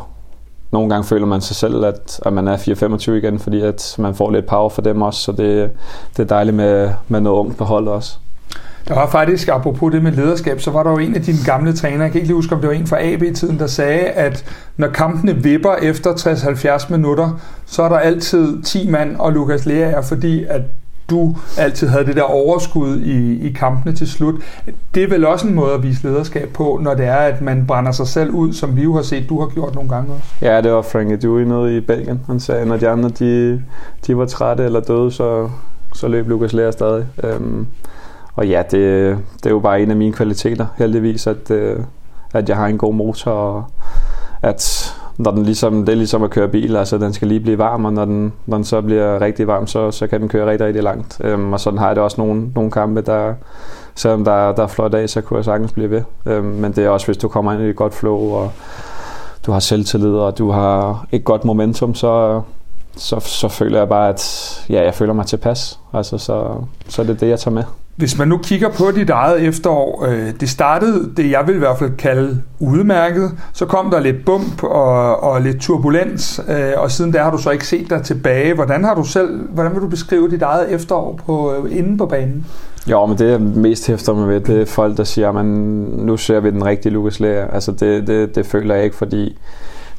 nogle 0.73 0.91
gange 0.91 1.05
føler 1.05 1.27
man 1.27 1.41
sig 1.41 1.57
selv, 1.57 1.85
at, 1.85 2.21
at 2.27 2.33
man 2.33 2.49
er 2.49 2.57
4-25 2.57 3.11
igen, 3.11 3.39
fordi 3.39 3.61
at 3.61 3.95
man 3.99 4.15
får 4.15 4.31
lidt 4.31 4.47
power 4.47 4.69
for 4.69 4.83
dem 4.83 5.03
også, 5.03 5.21
så 5.21 5.33
det, 5.33 5.71
det 6.17 6.23
er 6.23 6.27
dejligt 6.27 6.57
med, 6.57 6.91
med 7.09 7.21
noget 7.21 7.39
ungt 7.39 7.59
på 7.59 7.65
holdet 7.65 7.93
også. 7.93 8.17
Der 8.89 8.95
var 8.95 9.07
faktisk, 9.07 9.49
apropos 9.49 9.93
det 9.93 10.03
med 10.03 10.13
lederskab, 10.13 10.61
så 10.61 10.71
var 10.71 10.83
der 10.83 10.91
jo 10.91 10.99
en 10.99 11.15
af 11.15 11.23
dine 11.23 11.39
gamle 11.47 11.73
trænere, 11.73 12.03
jeg 12.03 12.11
kan 12.11 12.19
ikke 12.19 12.29
lige 12.29 12.37
huske, 12.37 12.55
om 12.55 12.61
det 12.61 12.69
var 12.69 12.75
en 12.75 12.87
fra 12.87 13.03
AB-tiden, 13.03 13.59
der 13.59 13.67
sagde, 13.67 14.01
at 14.01 14.45
når 14.77 14.89
kampene 14.89 15.37
vipper 15.37 15.75
efter 15.75 16.13
60-70 16.13 16.93
minutter, 16.93 17.41
så 17.67 17.83
er 17.83 17.89
der 17.89 17.99
altid 17.99 18.63
10 18.63 18.91
mand 18.91 19.17
og 19.17 19.33
Lukas 19.33 19.67
Lea, 19.67 20.01
fordi 20.01 20.45
at 20.45 20.63
du 21.11 21.37
altid 21.59 21.89
havde 21.89 22.07
det 22.07 22.17
der 22.17 22.23
overskud 22.23 23.01
i, 23.01 23.47
i 23.49 23.53
kampene 23.53 23.95
til 23.95 24.09
slut. 24.09 24.35
Det 24.95 25.03
er 25.03 25.09
vel 25.09 25.27
også 25.27 25.47
en 25.47 25.55
måde 25.55 25.73
at 25.75 25.83
vise 25.83 26.03
lederskab 26.03 26.49
på, 26.49 26.79
når 26.83 26.95
det 26.95 27.07
er, 27.07 27.17
at 27.17 27.43
man 27.43 27.67
brænder 27.67 27.93
sig 27.93 28.07
selv 28.07 28.31
ud, 28.31 28.53
som 28.53 28.77
vi 28.77 28.83
jo 28.83 28.95
har 28.95 29.03
set, 29.03 29.29
du 29.29 29.41
har 29.41 29.47
gjort 29.47 29.75
nogle 29.75 29.91
gange 29.91 30.13
også. 30.13 30.25
Ja, 30.43 30.61
det 30.61 30.73
var 30.73 30.83
Frank 30.83 31.23
Dewey 31.23 31.43
nede 31.43 31.77
i 31.77 31.81
Belgien. 31.81 32.21
Han 32.27 32.41
sagde, 32.41 32.67
når 32.67 32.77
de 32.77 32.89
andre 32.89 33.09
de, 33.09 33.63
de 34.07 34.17
var 34.17 34.27
trætte 34.27 34.65
eller 34.65 34.81
døde, 34.81 35.13
så, 35.13 35.49
så 35.95 36.09
løb 36.09 36.29
Lukas 36.29 36.53
Lea 36.53 36.71
stadig. 36.71 37.07
Øhm, 37.25 37.67
og 38.35 38.49
ja, 38.49 38.63
det, 38.71 39.19
det 39.37 39.47
er 39.47 39.51
jo 39.51 39.59
bare 39.59 39.83
en 39.83 39.91
af 39.91 39.97
mine 39.97 40.13
kvaliteter, 40.13 40.67
heldigvis, 40.79 41.27
at, 41.27 41.51
øh, 41.51 41.79
at 42.35 42.49
jeg 42.49 42.57
har 42.57 42.67
en 42.67 42.79
god 42.79 42.95
motor, 42.95 43.31
og 43.31 43.65
at 44.43 44.95
når 45.21 45.31
den 45.31 45.43
ligesom, 45.43 45.85
det 45.87 45.93
er 45.93 45.97
ligesom 45.97 46.23
at 46.23 46.31
køre 46.31 46.49
bil, 46.49 46.77
altså 46.77 46.99
den 46.99 47.13
skal 47.13 47.29
lige 47.29 47.41
blive 47.41 47.59
varm, 47.59 47.85
og 47.85 47.93
når 47.93 48.05
den, 48.05 48.33
når 48.47 48.57
den 48.57 48.65
så 48.65 48.81
bliver 48.81 49.21
rigtig 49.21 49.47
varm, 49.47 49.67
så, 49.67 49.91
så 49.91 50.07
kan 50.07 50.21
den 50.21 50.29
køre 50.29 50.51
rigtig, 50.51 50.67
rigtig 50.67 50.83
langt. 50.83 51.21
Øhm, 51.25 51.53
og 51.53 51.61
sådan 51.61 51.79
har 51.79 51.87
jeg 51.87 51.97
det 51.97 52.05
også 52.05 52.21
nogle, 52.21 52.51
nogle 52.55 52.71
kampe, 52.71 53.01
der, 53.01 53.35
selvom 53.95 54.25
der, 54.25 54.53
der 54.53 54.63
er 54.63 54.67
flot 54.67 54.95
af, 54.95 55.09
så 55.09 55.21
kunne 55.21 55.37
jeg 55.37 55.45
sagtens 55.45 55.73
blive 55.73 55.91
ved. 55.91 56.03
Øhm, 56.27 56.45
men 56.45 56.73
det 56.73 56.85
er 56.85 56.89
også, 56.89 57.07
hvis 57.07 57.17
du 57.17 57.29
kommer 57.29 57.53
ind 57.53 57.63
i 57.63 57.69
et 57.69 57.77
godt 57.77 57.95
flow, 57.95 58.19
og 58.19 58.53
du 59.47 59.53
har 59.53 59.61
selvtillid, 59.61 60.15
og 60.15 60.39
du 60.39 60.51
har 60.51 61.07
et 61.13 61.25
godt 61.25 61.45
momentum, 61.45 61.95
så, 61.95 62.41
så, 62.97 63.21
så 63.21 63.49
føler 63.49 63.79
jeg 63.79 63.89
bare, 63.89 64.09
at 64.09 64.65
ja, 64.71 64.85
jeg 64.85 64.95
føler 64.95 65.13
mig 65.13 65.27
tilpas. 65.27 65.79
Altså, 65.93 66.19
så, 66.19 66.55
så 66.89 67.03
er 67.03 67.07
det 67.07 67.21
det, 67.21 67.29
jeg 67.29 67.41
tager 67.41 67.55
med. 67.55 67.65
Hvis 68.01 68.19
man 68.19 68.29
nu 68.29 68.39
kigger 68.39 68.69
på 68.69 68.91
dit 68.95 69.11
eget 69.11 69.41
efterår, 69.41 70.07
øh, 70.09 70.31
det 70.41 70.49
startede 70.49 71.11
det, 71.17 71.31
jeg 71.31 71.47
vil 71.47 71.55
i 71.55 71.59
hvert 71.59 71.79
fald 71.79 71.97
kalde 71.99 72.43
udmærket. 72.61 73.31
Så 73.53 73.67
kom 73.67 73.91
der 73.91 74.01
lidt 74.01 74.25
bump 74.27 74.63
og, 74.63 75.23
og 75.23 75.41
lidt 75.41 75.61
turbulens, 75.61 76.41
øh, 76.49 76.73
og 76.77 76.91
siden 76.91 77.13
der 77.13 77.23
har 77.23 77.31
du 77.31 77.39
så 77.39 77.51
ikke 77.51 77.67
set 77.67 77.91
dig 77.91 78.03
tilbage. 78.03 78.55
Hvordan 78.55 78.85
har 78.85 78.95
du 78.95 79.05
selv, 79.05 79.49
hvordan 79.49 79.73
vil 79.73 79.81
du 79.81 79.89
beskrive 79.89 80.31
dit 80.31 80.43
eget 80.43 80.73
efterår 80.73 81.21
på, 81.27 81.55
øh, 81.55 81.79
inde 81.79 81.99
på 81.99 82.07
banen? 82.07 82.47
Jo, 82.87 83.07
men 83.07 83.19
det 83.19 83.33
er 83.33 83.39
mest 83.39 83.87
hæfter 83.87 84.15
mig 84.15 84.29
ved, 84.29 84.41
det 84.41 84.61
er 84.61 84.67
folk, 84.67 84.97
der 84.97 85.05
siger, 85.05 85.33
at 85.33 85.45
nu 85.45 86.17
ser 86.17 86.41
vi 86.41 86.51
den 86.51 86.65
rigtige 86.65 86.93
Lukas 86.93 87.21
Lea. 87.21 87.47
Altså 87.53 87.73
det, 87.73 88.07
det, 88.07 88.35
det 88.35 88.47
føler 88.47 88.75
jeg 88.75 88.85
ikke, 88.85 88.97
fordi 88.97 89.39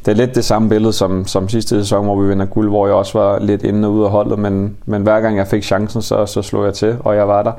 det 0.06 0.12
er 0.12 0.16
lidt 0.16 0.36
det 0.36 0.46
samme 0.46 0.70
billede 0.70 0.94
som, 0.94 1.28
som 1.28 1.50
sidste 1.50 1.80
sæson, 1.80 2.06
hvor 2.06 2.22
vi 2.22 2.28
vinder 2.28 2.46
guld, 2.46 2.70
hvor 2.70 2.88
jeg 2.88 2.96
også 2.96 3.20
var 3.20 3.40
lidt 3.40 3.64
inde 3.64 3.88
og 3.88 3.94
ude 3.94 4.06
af 4.06 4.12
holdet, 4.12 4.40
men, 4.40 4.78
men 4.86 5.02
hver 5.02 5.22
gang 5.22 5.38
jeg 5.38 5.48
fik 5.48 5.64
chancen, 5.64 6.02
så, 6.02 6.26
så 6.26 6.42
slog 6.42 6.66
jeg 6.66 6.74
til, 6.74 6.98
og 7.00 7.16
jeg 7.16 7.28
var 7.28 7.44
der. 7.44 7.52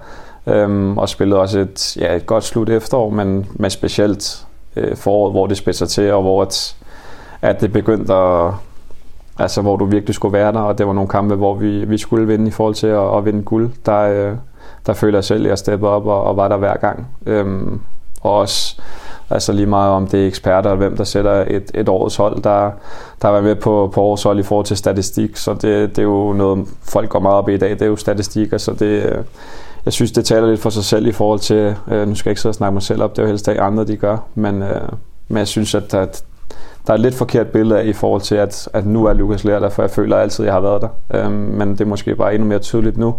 Øhm, 0.47 0.99
og 0.99 1.09
spillede 1.09 1.41
også 1.41 1.59
et, 1.59 1.97
ja, 1.97 2.17
et 2.17 2.27
godt 2.27 2.45
slut 2.45 2.71
efterår, 2.71 3.11
men, 3.11 3.47
men 3.53 3.71
specielt 3.71 4.47
øh, 4.77 4.97
foråret, 4.97 5.33
hvor 5.33 5.47
det 5.47 5.57
spidser 5.57 5.87
til, 5.87 6.13
og 6.13 6.23
hvor 6.23 6.43
at, 6.43 6.77
at 7.43 7.61
det 7.61 7.73
begyndte 7.73 8.15
at, 8.15 8.53
altså 9.39 9.63
hvor 9.63 9.77
du 9.77 9.85
virkelig 9.85 10.15
skulle 10.15 10.33
være 10.33 10.53
der, 10.53 10.61
og 10.61 10.79
det 10.79 10.87
var 10.87 10.93
nogle 10.93 11.09
kampe, 11.09 11.35
hvor 11.35 11.55
vi, 11.55 11.85
vi 11.85 11.99
skulle 11.99 12.27
vinde 12.27 12.49
i 12.49 12.51
forhold 12.51 12.75
til 12.75 12.87
at, 12.87 13.17
at 13.17 13.25
vinde 13.25 13.43
guld. 13.43 13.71
Der, 13.87 14.01
øh, 14.01 14.37
der 14.87 14.93
føler 14.93 15.19
jeg 15.19 15.25
selv, 15.25 15.45
at 15.45 15.51
jeg 15.51 15.59
steppede 15.59 15.91
op 15.91 16.07
og, 16.07 16.25
og 16.25 16.37
var 16.37 16.49
der 16.49 16.57
hver 16.57 16.77
gang. 16.77 17.07
Øhm, 17.27 17.81
og 18.21 18.39
også 18.39 18.81
Altså 19.33 19.53
lige 19.53 19.67
meget 19.67 19.93
om 19.93 20.07
det 20.07 20.23
er 20.23 20.27
eksperter, 20.27 20.71
eller 20.71 20.89
hvem 20.89 20.97
der 20.97 21.05
sætter 21.05 21.45
et, 21.49 21.71
et 21.75 21.89
årets 21.89 22.17
hold, 22.17 22.43
der, 22.43 22.71
der 23.23 23.29
er 23.29 23.41
med 23.41 23.55
på, 23.55 23.91
på 23.95 24.03
årets 24.03 24.23
hold 24.23 24.39
i 24.39 24.43
forhold 24.43 24.67
til 24.67 24.77
statistik. 24.77 25.37
Så 25.37 25.55
det, 25.55 25.91
det 25.91 25.99
er 25.99 26.03
jo 26.03 26.33
noget, 26.33 26.69
folk 26.83 27.09
går 27.09 27.19
meget 27.19 27.37
op 27.37 27.49
i 27.49 27.55
i 27.55 27.57
dag, 27.57 27.71
det 27.71 27.83
er 27.83 27.87
jo 27.87 27.97
statistik. 27.97 28.53
Altså 28.53 28.73
det, 28.73 29.25
jeg 29.85 29.93
synes, 29.93 30.13
det 30.13 30.25
taler 30.25 30.49
lidt 30.49 30.61
for 30.61 30.71
sig 30.71 30.85
selv 30.85 31.07
i 31.07 31.13
forhold 31.13 31.41
til, 31.41 31.77
øh, 31.91 32.09
nu 32.09 32.15
skal 32.15 32.29
jeg 32.29 32.33
ikke 32.33 32.41
sidde 32.41 32.51
og 32.51 32.55
snakke 32.55 32.73
mig 32.73 32.83
selv 32.83 33.03
op, 33.03 33.11
det 33.11 33.19
er 33.19 33.23
jo 33.23 33.29
helst 33.29 33.49
ikke 33.49 33.61
andre, 33.61 33.85
de 33.85 33.97
gør, 33.97 34.17
men, 34.35 34.63
øh, 34.63 34.81
men 35.29 35.39
jeg 35.39 35.49
synes, 35.49 35.75
at, 35.75 35.95
at 35.95 36.25
der 36.87 36.93
er 36.93 36.95
et 36.95 37.01
lidt 37.01 37.15
forkert 37.15 37.47
billede 37.47 37.81
af 37.81 37.85
i 37.85 37.93
forhold 37.93 38.23
til, 38.23 38.35
at, 38.35 38.69
at 38.73 38.87
nu 38.87 39.05
er 39.05 39.13
Lukas 39.13 39.45
Lea 39.45 39.61
der, 39.61 39.69
for 39.69 39.83
jeg 39.83 39.91
føler 39.91 40.17
altid, 40.17 40.45
at 40.45 40.47
jeg 40.47 40.55
har 40.55 40.61
været 40.61 40.83
der. 40.83 40.89
Øh, 41.15 41.33
men 41.33 41.71
det 41.71 41.81
er 41.81 41.85
måske 41.85 42.17
bare 42.17 42.35
endnu 42.35 42.49
mere 42.49 42.59
tydeligt 42.59 42.97
nu 42.97 43.15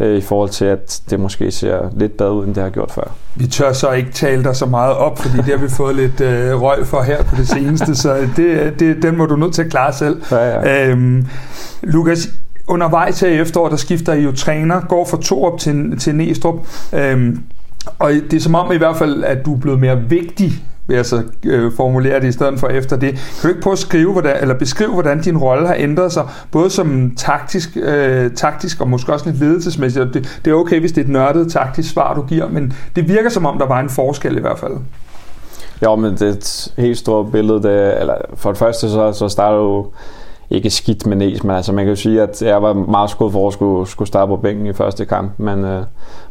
øh, 0.00 0.16
i 0.16 0.20
forhold 0.20 0.50
til, 0.50 0.64
at 0.64 1.00
det 1.10 1.20
måske 1.20 1.50
ser 1.50 1.78
lidt 1.96 2.16
bedre 2.16 2.32
ud, 2.32 2.44
end 2.44 2.54
det 2.54 2.62
har 2.62 2.70
gjort 2.70 2.92
før. 2.92 3.14
Vi 3.34 3.46
tør 3.46 3.72
så 3.72 3.92
ikke 3.92 4.12
tale 4.12 4.44
dig 4.44 4.56
så 4.56 4.66
meget 4.66 4.96
op, 4.96 5.18
fordi 5.18 5.36
det 5.36 5.44
har 5.44 5.56
vi 5.56 5.68
fået 5.68 5.96
lidt 5.96 6.20
øh, 6.20 6.62
røg 6.62 6.86
for 6.86 7.02
her 7.02 7.22
på 7.22 7.36
det 7.36 7.48
seneste, 7.48 7.94
så 7.94 8.28
det, 8.36 8.80
det, 8.80 9.02
den 9.02 9.16
må 9.16 9.26
du 9.26 9.36
nødt 9.36 9.54
til 9.54 9.62
at 9.62 9.70
klare 9.70 9.92
selv. 9.92 10.22
Ja, 10.30 10.36
ja. 10.36 10.88
Øhm, 10.88 11.26
Lukas, 11.82 12.28
undervejs 12.68 13.20
her 13.20 13.28
i 13.28 13.40
efteråret, 13.40 13.70
der 13.70 13.76
skifter 13.76 14.12
I 14.12 14.22
jo 14.22 14.32
træner, 14.32 14.80
går 14.80 15.04
fra 15.04 15.18
Torup 15.22 15.60
til, 15.60 15.98
til 15.98 16.14
Næstrup. 16.14 16.54
Øhm, 16.92 17.42
Og 17.98 18.10
det 18.10 18.32
er 18.32 18.40
som 18.40 18.54
om 18.54 18.72
i 18.72 18.76
hvert 18.76 18.96
fald, 18.96 19.24
at 19.24 19.46
du 19.46 19.54
er 19.54 19.58
blevet 19.58 19.80
mere 19.80 20.00
vigtig 20.08 20.52
vil 20.88 20.96
jeg 20.96 21.06
så 21.06 21.22
øh, 21.44 21.72
formulere 21.76 22.20
det 22.20 22.28
i 22.28 22.32
stedet 22.32 22.60
for 22.60 22.68
efter 22.68 22.96
det. 22.96 23.10
Kan 23.10 23.42
du 23.42 23.48
ikke 23.48 23.60
prøve 23.60 23.72
at 23.72 23.78
skrive, 23.78 24.12
hvordan, 24.12 24.36
eller 24.40 24.54
beskrive, 24.54 24.92
hvordan 24.92 25.20
din 25.20 25.38
rolle 25.38 25.66
har 25.66 25.74
ændret 25.78 26.12
sig, 26.12 26.28
både 26.52 26.70
som 26.70 27.12
taktisk, 27.16 27.76
øh, 27.76 28.30
taktisk 28.30 28.80
og 28.80 28.88
måske 28.88 29.12
også 29.12 29.30
lidt 29.30 29.40
ledelsesmæssigt. 29.40 30.14
Det, 30.14 30.40
det 30.44 30.50
er 30.50 30.54
okay, 30.54 30.80
hvis 30.80 30.92
det 30.92 31.00
er 31.00 31.04
et 31.04 31.10
nørdet 31.10 31.52
taktisk 31.52 31.90
svar, 31.92 32.14
du 32.14 32.22
giver, 32.22 32.48
men 32.48 32.72
det 32.96 33.08
virker 33.08 33.30
som 33.30 33.46
om, 33.46 33.58
der 33.58 33.66
var 33.66 33.80
en 33.80 33.90
forskel 33.90 34.36
i 34.36 34.40
hvert 34.40 34.58
fald. 34.58 34.72
Ja, 35.82 35.96
men 35.96 36.12
det 36.12 36.22
er 36.22 36.32
et 36.32 36.72
helt 36.78 36.98
stort 36.98 37.32
billede. 37.32 37.62
Det, 37.62 38.00
eller 38.00 38.14
for 38.34 38.50
det 38.50 38.58
første, 38.58 38.90
så, 38.90 39.12
så 39.12 39.28
starter 39.28 39.58
du 39.58 39.86
ikke 40.50 40.70
skidt 40.70 41.06
med 41.06 41.16
næs, 41.16 41.44
men 41.44 41.56
altså 41.56 41.72
man 41.72 41.84
kan 41.84 41.90
jo 41.90 41.96
sige, 41.96 42.22
at 42.22 42.42
jeg 42.42 42.62
var 42.62 42.72
meget 42.72 43.10
skudt 43.10 43.32
for 43.32 43.46
at 43.46 43.52
skulle, 43.52 43.88
skulle 43.88 44.08
starte 44.08 44.28
på 44.28 44.36
bænken 44.36 44.66
i 44.66 44.72
første 44.72 45.04
kamp, 45.04 45.32
men, 45.36 45.64
øh, 45.64 45.82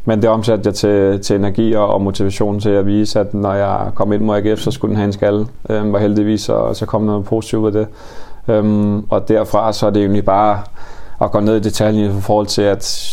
men 0.04 0.22
det 0.22 0.30
omsatte 0.30 0.62
jeg 0.66 0.74
til, 0.74 1.20
til 1.20 1.36
energi 1.36 1.72
og, 1.72 1.88
og 1.88 2.02
motivation 2.02 2.60
til 2.60 2.70
at 2.70 2.86
vise, 2.86 3.20
at 3.20 3.34
når 3.34 3.52
jeg 3.52 3.90
kom 3.94 4.12
ind 4.12 4.22
mod 4.22 4.36
AGF, 4.36 4.60
så 4.60 4.70
skulle 4.70 4.90
den 4.90 4.96
have 4.96 5.06
en 5.06 5.12
skalle, 5.12 5.46
øh, 5.70 5.92
var 5.92 5.98
heldigvis, 5.98 6.40
så, 6.40 6.74
så 6.74 6.86
kom 6.86 7.02
noget 7.02 7.24
positivt 7.24 7.60
ud 7.60 7.66
af 7.66 7.72
det. 7.72 7.86
Øhm, 8.48 9.04
og 9.10 9.28
derfra 9.28 9.72
så 9.72 9.86
er 9.86 9.90
det 9.90 10.00
egentlig 10.00 10.24
bare 10.24 10.60
at 11.20 11.30
gå 11.30 11.40
ned 11.40 11.56
i 11.56 11.60
detaljen 11.60 12.18
i 12.18 12.20
forhold 12.20 12.46
til, 12.46 12.62
at 12.62 13.12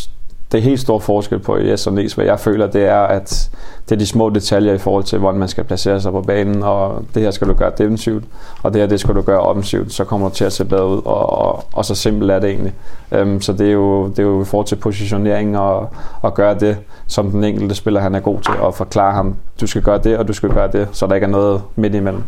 det 0.54 0.60
er 0.60 0.64
helt 0.64 0.80
stor 0.80 0.98
forskel 0.98 1.38
på 1.38 1.58
yes 1.60 1.86
og 1.86 1.92
Nes. 1.92 2.12
Hvad 2.12 2.24
jeg 2.24 2.40
føler, 2.40 2.66
det 2.66 2.84
er, 2.84 3.00
at 3.00 3.50
det 3.88 3.94
er 3.94 3.98
de 3.98 4.06
små 4.06 4.30
detaljer 4.30 4.72
i 4.72 4.78
forhold 4.78 5.04
til, 5.04 5.18
hvordan 5.18 5.40
man 5.40 5.48
skal 5.48 5.64
placere 5.64 6.00
sig 6.00 6.12
på 6.12 6.20
banen, 6.22 6.62
og 6.62 7.04
det 7.14 7.22
her 7.22 7.30
skal 7.30 7.48
du 7.48 7.52
gøre 7.52 7.72
defensivt, 7.78 8.24
og 8.62 8.72
det 8.72 8.80
her 8.80 8.88
det 8.88 9.00
skal 9.00 9.14
du 9.14 9.20
gøre 9.20 9.40
offensivt, 9.40 9.92
så 9.92 10.04
kommer 10.04 10.28
du 10.28 10.34
til 10.34 10.44
at 10.44 10.52
se 10.52 10.64
bedre 10.64 10.88
ud, 10.88 11.02
og, 11.04 11.38
og, 11.38 11.64
og 11.72 11.84
så 11.84 11.94
simpelt 11.94 12.30
er 12.30 12.38
det 12.38 12.50
egentlig. 12.50 12.72
Um, 13.20 13.40
så 13.40 13.52
det 13.52 13.68
er, 13.68 13.72
jo, 13.72 14.08
det 14.08 14.18
er 14.18 14.22
jo 14.22 14.42
i 14.42 14.44
forhold 14.44 14.66
til 14.66 14.76
positionering 14.76 15.58
og, 15.58 15.88
og 16.22 16.34
gøre 16.34 16.58
det, 16.58 16.76
som 17.06 17.30
den 17.30 17.44
enkelte 17.44 17.74
spiller 17.74 18.00
han 18.00 18.14
er 18.14 18.20
god 18.20 18.40
til, 18.40 18.54
og 18.60 18.74
forklare 18.74 19.14
ham, 19.14 19.36
du 19.60 19.66
skal 19.66 19.82
gøre 19.82 19.98
det, 19.98 20.18
og 20.18 20.28
du 20.28 20.32
skal 20.32 20.50
gøre 20.50 20.68
det, 20.72 20.88
så 20.92 21.06
der 21.06 21.14
ikke 21.14 21.24
er 21.24 21.30
noget 21.30 21.62
midt 21.76 21.94
imellem. 21.94 22.22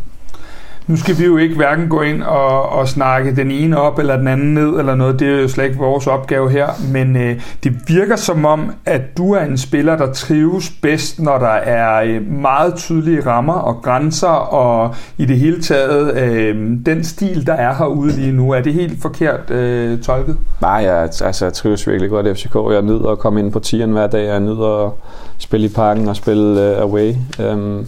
Nu 0.87 0.97
skal 0.97 1.17
vi 1.17 1.25
jo 1.25 1.37
ikke 1.37 1.55
hverken 1.55 1.89
gå 1.89 2.01
ind 2.01 2.23
og, 2.23 2.69
og 2.69 2.87
snakke 2.87 3.35
den 3.35 3.51
ene 3.51 3.77
op 3.77 3.99
eller 3.99 4.17
den 4.17 4.27
anden 4.27 4.53
ned 4.53 4.79
eller 4.79 4.95
noget. 4.95 5.19
Det 5.19 5.27
er 5.27 5.41
jo 5.41 5.47
slet 5.47 5.65
ikke 5.65 5.77
vores 5.77 6.07
opgave 6.07 6.51
her. 6.51 6.67
Men 6.91 7.15
øh, 7.15 7.41
det 7.63 7.73
virker 7.87 8.15
som 8.15 8.45
om, 8.45 8.71
at 8.85 9.17
du 9.17 9.33
er 9.33 9.41
en 9.41 9.57
spiller, 9.57 9.97
der 9.97 10.13
trives 10.13 10.69
bedst, 10.81 11.19
når 11.19 11.37
der 11.37 11.47
er 11.47 12.03
øh, 12.03 12.31
meget 12.31 12.75
tydelige 12.75 13.25
rammer 13.25 13.53
og 13.53 13.81
grænser 13.83 14.27
og 14.27 14.95
i 15.17 15.25
det 15.25 15.39
hele 15.39 15.61
taget 15.61 16.17
øh, 16.17 16.55
den 16.85 17.03
stil, 17.03 17.47
der 17.47 17.53
er 17.53 17.75
herude 17.75 18.11
lige 18.11 18.31
nu. 18.31 18.51
Er 18.51 18.61
det 18.61 18.73
helt 18.73 19.01
forkert 19.01 19.51
øh, 19.51 19.99
tolket? 19.99 20.37
Nej, 20.61 20.71
jeg, 20.71 20.97
altså, 21.01 21.45
jeg 21.45 21.53
trives 21.53 21.87
virkelig 21.87 22.09
godt 22.09 22.25
i 22.27 22.33
FCK. 22.33 22.55
Jeg 22.71 22.81
nyder 22.81 23.09
at 23.11 23.19
komme 23.19 23.39
ind 23.39 23.51
på 23.51 23.59
tieren 23.59 23.91
hver 23.91 24.07
dag. 24.07 24.25
Jeg 24.27 24.39
nyder 24.39 24.85
at 24.85 24.91
spille 25.37 25.65
i 25.65 25.69
parken 25.69 26.07
og 26.07 26.15
spille 26.15 26.61
øh, 26.61 26.81
away. 26.81 27.13
Um, 27.53 27.87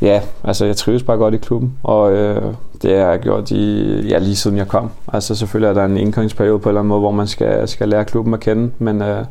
Ja, 0.00 0.20
altså 0.44 0.64
jeg 0.66 0.76
trives 0.76 1.02
bare 1.02 1.16
godt 1.16 1.34
i 1.34 1.36
klubben, 1.36 1.78
og 1.82 2.12
øh, 2.12 2.42
det 2.82 2.98
har 2.98 3.10
jeg 3.10 3.18
gjort 3.18 3.50
i, 3.50 3.92
ja, 4.08 4.18
lige 4.18 4.36
siden 4.36 4.56
jeg 4.56 4.68
kom. 4.68 4.90
Altså 5.12 5.34
selvfølgelig 5.34 5.68
er 5.68 5.74
der 5.74 5.84
en 5.84 5.96
indkøringsperiode 5.96 6.58
på 6.58 6.68
en 6.68 6.70
eller 6.70 6.80
anden 6.80 6.88
måde, 6.88 7.00
hvor 7.00 7.10
man 7.10 7.26
skal, 7.26 7.68
skal 7.68 7.88
lære 7.88 8.04
klubben 8.04 8.34
at 8.34 8.40
kende, 8.40 8.70
men 8.78 9.02
øh, 9.02 9.24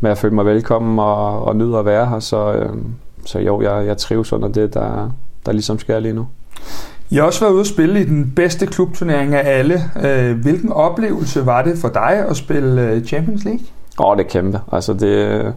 med 0.00 0.10
at 0.10 0.18
føle 0.18 0.34
mig 0.34 0.46
velkommen 0.46 0.98
og, 0.98 1.44
og 1.44 1.56
nyde 1.56 1.78
at 1.78 1.84
være 1.84 2.06
her, 2.06 2.20
så, 2.20 2.52
øh, 2.52 2.70
så 3.26 3.38
jo, 3.38 3.62
jeg, 3.62 3.86
jeg 3.86 3.96
trives 3.96 4.32
under 4.32 4.48
det, 4.48 4.74
der, 4.74 5.10
der 5.46 5.52
ligesom 5.52 5.78
sker 5.78 6.00
lige 6.00 6.14
nu. 6.14 6.26
I 7.10 7.16
har 7.16 7.22
også 7.22 7.40
været 7.40 7.52
ude 7.52 7.60
at 7.60 7.66
spille 7.66 8.00
i 8.00 8.04
den 8.04 8.32
bedste 8.36 8.66
klubturnering 8.66 9.34
af 9.34 9.58
alle. 9.58 9.80
Øh, 10.04 10.40
hvilken 10.42 10.72
oplevelse 10.72 11.46
var 11.46 11.62
det 11.62 11.78
for 11.78 11.88
dig 11.88 12.26
at 12.28 12.36
spille 12.36 12.82
øh, 12.82 13.04
Champions 13.04 13.44
League? 13.44 13.60
Åh, 13.98 14.06
oh, 14.06 14.16
det 14.16 14.24
er 14.24 14.28
kæmpe. 14.28 14.60
Altså 14.72 14.92
det, 14.92 15.54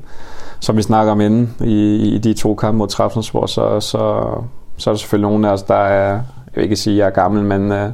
som 0.60 0.78
vi 0.78 0.82
snakker 0.82 1.12
om 1.12 1.22
inden 1.22 1.56
i, 1.64 1.96
i 2.16 2.18
de 2.18 2.34
to 2.34 2.56
kampe 2.56 2.78
mod 2.78 2.88
Trabzonspor, 2.88 3.46
så, 3.46 3.80
så, 3.80 4.26
så 4.78 4.90
er 4.90 4.94
der 4.94 4.98
selvfølgelig 4.98 5.30
nogen 5.30 5.46
af 5.46 5.50
os, 5.50 5.64
der 5.64 5.76
er, 5.76 6.12
jeg 6.12 6.56
vil 6.56 6.64
ikke 6.64 6.76
sige, 6.76 6.94
at 6.94 6.98
jeg 6.98 7.06
er 7.06 7.10
gammel, 7.10 7.44
men 7.44 7.72
øh, 7.72 7.88
uh, 7.88 7.94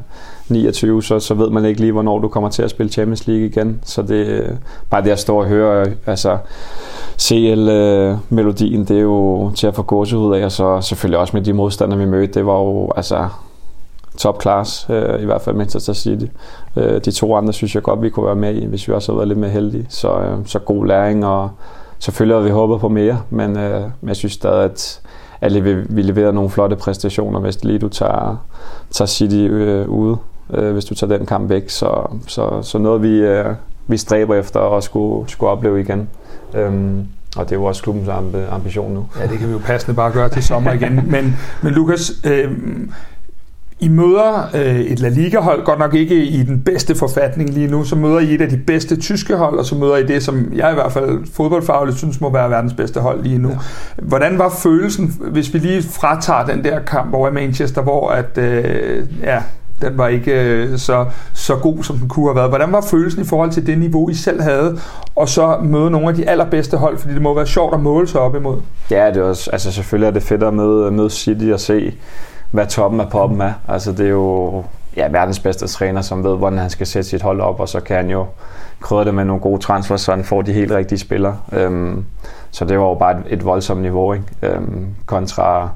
29, 0.52 1.04
så, 1.04 1.20
så 1.20 1.34
ved 1.34 1.50
man 1.50 1.66
ikke 1.66 1.82
lige, 1.82 1.92
hvornår 1.92 2.20
du 2.20 2.28
kommer 2.28 2.50
til 2.50 2.64
at 2.64 2.70
spille 2.70 2.92
Champions 2.92 3.28
League 3.28 3.46
igen. 3.46 3.80
Så 3.84 4.02
det 4.02 4.58
bare 4.90 5.04
det 5.04 5.10
at 5.10 5.20
stå 5.20 5.38
og 5.38 5.46
høre 5.46 5.86
altså, 6.06 6.38
CL-melodien, 7.20 8.86
det 8.86 8.98
er 8.98 9.02
jo 9.02 9.52
til 9.56 9.68
at 9.68 9.76
få 9.76 9.82
gåsehud 9.82 10.36
af, 10.36 10.46
og 10.46 10.52
så 10.52 10.82
selvfølgelig 10.82 11.20
også 11.20 11.38
med 11.38 11.44
de 11.44 11.54
modstandere, 11.54 12.00
vi 12.00 12.06
mødte, 12.06 12.34
det 12.34 12.46
var 12.46 12.58
jo 12.58 12.92
altså 12.96 13.28
top 14.18 14.42
class, 14.42 14.88
øh, 14.90 15.22
i 15.22 15.26
hvert 15.26 15.42
fald 15.42 15.56
Manchester 15.56 15.94
City. 15.94 16.26
Øh, 16.76 17.02
de 17.06 17.12
to 17.12 17.36
andre 17.36 17.54
synes 17.54 17.76
jeg 17.76 17.84
godt, 17.84 18.02
vi 18.02 18.10
kunne 18.10 18.26
være 18.26 18.36
med 18.36 18.56
i, 18.56 18.66
hvis 18.66 18.88
vi 18.88 18.94
også 18.94 19.12
havde 19.12 19.18
været 19.18 19.28
lidt 19.28 19.40
mere 19.40 19.50
heldige. 19.50 19.86
Så, 19.90 20.20
øh, 20.20 20.38
så 20.46 20.60
god 20.60 20.86
læring, 20.86 21.26
og 21.26 21.50
selvfølgelig 22.02 22.36
havde 22.36 22.46
vi 22.46 22.52
håbet 22.52 22.80
på 22.80 22.90
mere, 22.90 23.22
men, 23.30 23.58
øh, 23.58 23.82
men 23.82 24.08
jeg 24.08 24.16
synes 24.16 24.34
stadig, 24.34 24.64
at, 24.64 25.02
at 25.42 25.66
vi 25.96 26.02
leverer 26.02 26.32
nogle 26.32 26.50
flotte 26.50 26.76
præstationer, 26.76 27.40
hvis 27.40 27.64
lige 27.64 27.80
du 27.80 27.90
tager, 27.90 28.46
tager 28.92 29.08
City 29.08 29.36
øh, 29.36 29.90
ude, 29.90 30.18
øh, 30.54 30.74
hvis 30.74 30.86
du 30.86 30.96
tager 30.96 31.18
den 31.18 31.26
kamp 31.26 31.50
væk. 31.50 31.70
Så, 31.70 32.08
så, 32.28 32.62
så 32.62 32.78
noget, 32.78 33.02
vi, 33.02 33.18
øh, 33.18 33.46
vi 33.88 33.98
stræber 33.98 34.36
efter 34.36 34.60
at 34.60 34.84
skulle, 34.84 35.30
skulle 35.30 35.50
opleve 35.50 35.82
igen. 35.82 36.10
Øhm, 36.54 37.08
og 37.38 37.46
det 37.50 37.52
er 37.52 37.60
jo 37.60 37.66
også 37.66 37.84
klubbens 37.84 38.10
ambition 38.52 38.94
nu. 38.94 39.06
Ja, 39.20 39.28
det 39.28 39.40
kan 39.40 39.48
vi 39.48 39.54
jo 39.54 39.60
passende 39.60 39.96
bare 39.96 40.12
gøre 40.12 40.30
til 40.30 40.44
sommer 40.44 40.72
igen. 40.72 40.96
Men, 41.12 41.38
men 41.62 41.74
Lukas, 41.74 42.12
øh, 42.26 42.52
i 43.82 43.88
møder 43.88 44.50
øh, 44.54 44.80
et 44.80 45.00
La 45.00 45.10
Liga-hold, 45.10 45.64
godt 45.66 45.80
nok 45.80 45.94
ikke 45.94 46.16
i 46.26 46.44
den 46.44 46.62
bedste 46.62 46.96
forfatning 46.96 47.50
lige 47.50 47.68
nu, 47.68 47.84
så 47.84 47.96
møder 47.96 48.20
I 48.20 48.36
et 48.36 48.42
af 48.42 48.50
de 48.50 48.58
bedste 48.58 48.96
tyske 48.96 49.36
hold, 49.36 49.60
og 49.60 49.66
så 49.66 49.76
møder 49.76 49.98
I 49.98 50.06
det, 50.06 50.24
som 50.24 50.54
jeg 50.56 50.72
i 50.72 50.74
hvert 50.74 50.92
fald 50.92 51.20
fodboldfagligt 51.34 51.98
synes 51.98 52.22
må 52.22 52.32
være 52.32 52.50
verdens 52.50 52.74
bedste 52.74 53.00
hold 53.00 53.24
lige 53.24 53.38
nu. 53.38 53.50
Ja. 53.50 53.58
Hvordan 54.02 54.38
var 54.38 54.50
følelsen, 54.50 55.14
hvis 55.32 55.54
vi 55.54 55.60
lige 55.60 55.84
fratager 55.84 56.46
den 56.46 56.64
der 56.64 56.80
kamp 56.80 57.14
over 57.14 57.30
i 57.30 57.32
Manchester, 57.32 57.82
hvor 57.82 58.10
at, 58.10 58.38
øh, 58.38 59.06
ja, 59.24 59.42
den 59.82 59.98
var 59.98 60.08
ikke 60.08 60.32
øh, 60.32 60.78
så, 60.78 61.06
så 61.34 61.56
god, 61.56 61.84
som 61.84 61.98
den 61.98 62.10
kunne 62.10 62.26
have 62.26 62.36
været. 62.36 62.50
Hvordan 62.50 62.72
var 62.72 62.82
følelsen 62.82 63.22
i 63.22 63.26
forhold 63.26 63.52
til 63.52 63.68
det 63.68 63.78
niveau, 63.78 64.10
I 64.10 64.14
selv 64.14 64.42
havde, 64.42 64.80
og 65.16 65.30
så 65.30 65.58
møde 65.64 65.92
nogle 65.92 66.10
af 66.10 66.16
de 66.16 66.30
allerbedste 66.30 66.78
hold, 66.78 66.98
fordi 66.98 67.14
det 67.14 67.22
må 67.22 67.34
være 67.34 67.48
sjovt 67.48 67.74
at 67.74 67.80
måle 67.80 68.08
sig 68.08 68.22
op 68.22 68.36
imod? 68.36 68.58
Ja, 68.92 69.08
det 69.08 69.18
er 69.18 69.24
også, 69.24 69.50
altså 69.52 69.72
selvfølgelig 69.72 70.08
er 70.08 70.12
det 70.12 70.24
fedt 70.24 70.44
at 70.44 70.54
møde, 70.54 70.92
møde 70.92 71.10
City 71.10 71.46
og 71.54 71.60
se, 71.60 71.94
hvad 72.52 72.68
toppen 72.68 73.00
af 73.00 73.10
poppen 73.10 73.42
er. 73.42 73.54
Altså 73.68 73.92
det 73.92 74.06
er 74.06 74.10
jo 74.10 74.64
ja, 74.98 75.08
verdens 75.08 75.40
bedste 75.40 75.68
træner, 75.68 76.02
som 76.02 76.24
ved, 76.24 76.38
hvordan 76.38 76.60
han 76.60 76.70
skal 76.70 76.88
sætte 76.88 77.10
sit 77.10 77.22
hold 77.22 77.42
op, 77.42 77.60
og 77.60 77.70
så 77.70 77.80
kan 77.80 77.96
han 77.96 78.10
jo 78.10 78.26
krydre 78.80 79.06
det 79.06 79.14
med 79.14 79.26
nogle 79.26 79.42
gode 79.42 79.62
transfer, 79.62 79.98
så 79.98 80.12
han 80.12 80.24
får 80.24 80.42
de 80.42 80.54
helt 80.54 80.72
rigtige 80.72 81.00
spillere. 81.00 81.38
Øhm, 81.52 82.06
så 82.52 82.66
det 82.66 82.80
var 82.80 82.86
jo 82.86 82.94
bare 82.94 83.20
et, 83.20 83.24
et 83.28 83.46
voldsomt 83.46 83.82
niveau, 83.82 84.14
ikke? 84.14 84.26
Øhm, 84.42 84.88
kontra 85.06 85.70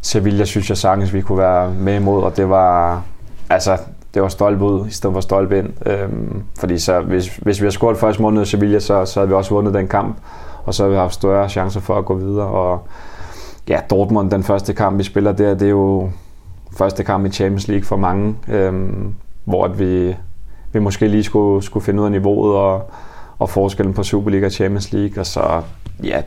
Sevilla 0.00 0.44
synes 0.44 0.68
jeg 0.68 0.76
sagtens, 0.76 1.14
vi 1.14 1.20
kunne 1.20 1.38
være 1.38 1.70
med 1.70 1.96
imod, 1.96 2.22
og 2.22 2.36
det 2.36 2.48
var, 2.48 3.02
altså, 3.50 3.78
det 4.14 4.22
var 4.22 4.28
stolpe 4.28 4.64
ud, 4.64 4.86
i 4.86 4.90
stedet 4.90 5.14
for 5.14 5.20
stolpe 5.20 5.58
ind. 5.58 5.68
Øhm, 5.86 6.42
fordi 6.60 6.78
så, 6.78 7.00
hvis, 7.00 7.36
hvis 7.36 7.60
vi 7.60 7.64
havde 7.64 7.74
scoret 7.74 7.96
første 7.96 8.22
måned 8.22 8.42
i 8.42 8.46
Sevilla, 8.46 8.78
så, 8.78 9.04
så 9.04 9.20
havde 9.20 9.28
vi 9.28 9.34
også 9.34 9.54
vundet 9.54 9.74
den 9.74 9.88
kamp, 9.88 10.16
og 10.64 10.74
så 10.74 10.82
havde 10.82 10.92
vi 10.92 10.98
haft 10.98 11.14
større 11.14 11.48
chancer 11.48 11.80
for 11.80 11.98
at 11.98 12.04
gå 12.04 12.14
videre, 12.14 12.46
og 12.46 12.86
ja, 13.68 13.80
Dortmund, 13.90 14.30
den 14.30 14.42
første 14.42 14.72
kamp, 14.72 14.98
vi 14.98 15.02
spiller 15.02 15.32
der, 15.32 15.54
det 15.54 15.66
er 15.66 15.70
jo 15.70 16.10
første 16.76 17.04
kamp 17.04 17.26
i 17.26 17.30
Champions 17.30 17.68
League 17.68 17.84
for 17.84 17.96
mange, 17.96 18.34
øhm, 18.48 19.14
hvor 19.44 19.64
at 19.64 19.78
vi, 19.78 20.16
vi 20.72 20.78
måske 20.78 21.08
lige 21.08 21.24
skulle, 21.24 21.64
skulle 21.64 21.84
finde 21.84 22.00
ud 22.00 22.06
af 22.06 22.12
niveauet 22.12 22.56
og, 22.56 22.90
og 23.38 23.50
forskellen 23.50 23.94
på 23.94 24.02
Superliga 24.02 24.46
og 24.46 24.52
Champions 24.52 24.92
League, 24.92 25.20
og 25.20 25.26
så 25.26 25.62
ja, 26.02 26.22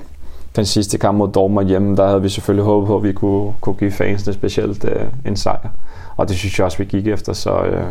den 0.55 0.65
sidste 0.65 0.97
kamp 0.97 1.17
mod 1.17 1.27
Dortmund 1.27 1.67
hjemme, 1.67 1.95
der 1.95 2.07
havde 2.07 2.21
vi 2.21 2.29
selvfølgelig 2.29 2.65
håbet 2.65 2.87
på, 2.87 2.97
at 2.97 3.03
vi 3.03 3.13
kunne, 3.13 3.53
kunne 3.61 3.75
give 3.75 3.91
fansene 3.91 4.33
specielt 4.33 4.85
øh, 4.85 5.05
en 5.25 5.35
sejr. 5.35 5.69
Og 6.17 6.29
det 6.29 6.37
synes 6.37 6.59
jeg 6.59 6.65
også, 6.65 6.77
vi 6.77 6.85
gik 6.85 7.07
efter, 7.07 7.33
så... 7.33 7.63
Øh, 7.63 7.83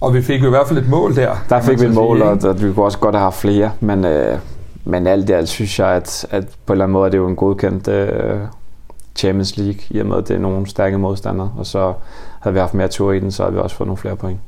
og 0.00 0.14
vi 0.14 0.22
fik 0.22 0.42
jo 0.42 0.46
i 0.46 0.50
hvert 0.50 0.68
fald 0.68 0.78
et 0.78 0.88
mål 0.88 1.16
der. 1.16 1.34
Der 1.48 1.60
fik 1.60 1.80
vi 1.80 1.86
et 1.86 1.94
mål, 1.94 2.22
og, 2.22 2.38
og 2.44 2.62
vi 2.62 2.72
kunne 2.72 2.84
også 2.84 2.98
godt 2.98 3.14
have 3.14 3.22
haft 3.22 3.36
flere, 3.36 3.70
men, 3.80 4.04
øh, 4.04 4.38
men 4.84 5.06
alt 5.06 5.30
i 5.30 5.32
alt 5.32 5.48
synes 5.48 5.78
jeg, 5.78 5.88
at, 5.88 6.26
at 6.30 6.44
på 6.66 6.72
en 6.72 6.74
eller 6.74 6.84
anden 6.84 6.92
måde 6.92 7.06
er 7.06 7.10
det 7.10 7.18
jo 7.18 7.28
en 7.28 7.36
godkendt 7.36 7.88
øh, 7.88 8.38
Champions 9.16 9.56
League, 9.56 9.80
i 9.90 9.98
og 9.98 10.06
med 10.06 10.16
at 10.16 10.28
det 10.28 10.36
er 10.36 10.40
nogle 10.40 10.66
stærke 10.66 10.98
modstandere, 10.98 11.52
og 11.58 11.66
så 11.66 11.92
havde 12.40 12.54
vi 12.54 12.60
haft 12.60 12.74
mere 12.74 12.88
tur 12.88 13.12
i 13.12 13.20
den, 13.20 13.30
så 13.30 13.42
havde 13.42 13.54
vi 13.54 13.60
også 13.60 13.76
fået 13.76 13.86
nogle 13.86 13.98
flere 13.98 14.16
point. 14.16 14.40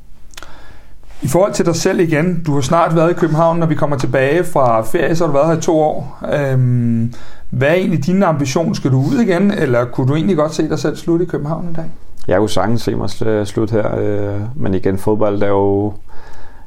I 1.22 1.28
forhold 1.28 1.52
til 1.52 1.66
dig 1.66 1.76
selv 1.76 2.00
igen, 2.00 2.42
du 2.46 2.54
har 2.54 2.60
snart 2.60 2.96
været 2.96 3.10
i 3.10 3.14
København, 3.14 3.58
når 3.58 3.66
vi 3.66 3.74
kommer 3.74 3.96
tilbage 3.96 4.44
fra 4.44 4.82
ferie, 4.82 5.16
så 5.16 5.24
har 5.24 5.32
du 5.32 5.38
været 5.38 5.50
her 5.50 5.58
i 5.58 5.60
to 5.60 5.80
år. 5.80 6.18
Øhm, 6.32 7.12
hvad 7.50 7.68
er 7.68 7.74
egentlig 7.74 8.06
din 8.06 8.22
ambition? 8.22 8.74
Skal 8.74 8.90
du 8.90 8.98
ud 8.98 9.18
igen, 9.20 9.50
eller 9.50 9.84
kunne 9.84 10.08
du 10.08 10.14
egentlig 10.14 10.36
godt 10.36 10.54
se 10.54 10.68
dig 10.68 10.78
selv 10.78 10.96
slutte 10.96 11.24
i 11.24 11.28
København 11.28 11.66
en 11.66 11.72
dag? 11.72 11.84
Jeg 12.28 12.38
kunne 12.38 12.50
sagtens 12.50 12.82
se 12.82 12.94
mig 12.94 13.10
slutte 13.46 13.72
her, 13.72 13.98
øh, 13.98 14.40
men 14.54 14.74
igen, 14.74 14.98
fodbold 14.98 15.42
er 15.42 15.48
jo... 15.48 15.92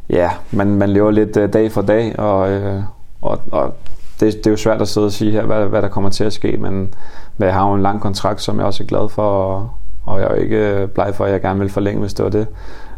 Ja, 0.09 0.29
man, 0.51 0.67
man 0.67 0.89
lever 0.89 1.11
lidt 1.11 1.37
øh, 1.37 1.53
dag 1.53 1.71
for 1.71 1.81
dag, 1.81 2.19
og, 2.19 2.51
øh, 2.51 2.83
og, 3.21 3.39
og 3.51 3.73
det, 4.21 4.33
det 4.33 4.47
er 4.47 4.51
jo 4.51 4.57
svært 4.57 4.81
at 4.81 4.87
sidde 4.87 5.05
og 5.05 5.11
sige 5.11 5.31
her, 5.31 5.45
hvad, 5.45 5.65
hvad 5.65 5.81
der 5.81 5.87
kommer 5.87 6.09
til 6.09 6.23
at 6.23 6.33
ske, 6.33 6.57
men 6.57 6.93
men 7.37 7.45
jeg 7.45 7.55
har 7.55 7.67
jo 7.67 7.73
en 7.73 7.81
lang 7.81 8.01
kontrakt, 8.01 8.41
som 8.41 8.57
jeg 8.57 8.65
også 8.65 8.83
er 8.83 8.87
glad 8.87 9.09
for, 9.09 9.23
og, 9.23 9.69
og 10.05 10.19
jeg 10.19 10.27
er 10.27 10.35
jo 10.35 10.41
ikke 10.41 10.87
bleg 10.87 11.15
for, 11.15 11.25
at 11.25 11.31
jeg 11.31 11.41
gerne 11.41 11.59
vil 11.59 11.69
forlænge, 11.69 11.99
hvis 11.99 12.13
det 12.13 12.25
var 12.25 12.31
det, 12.31 12.47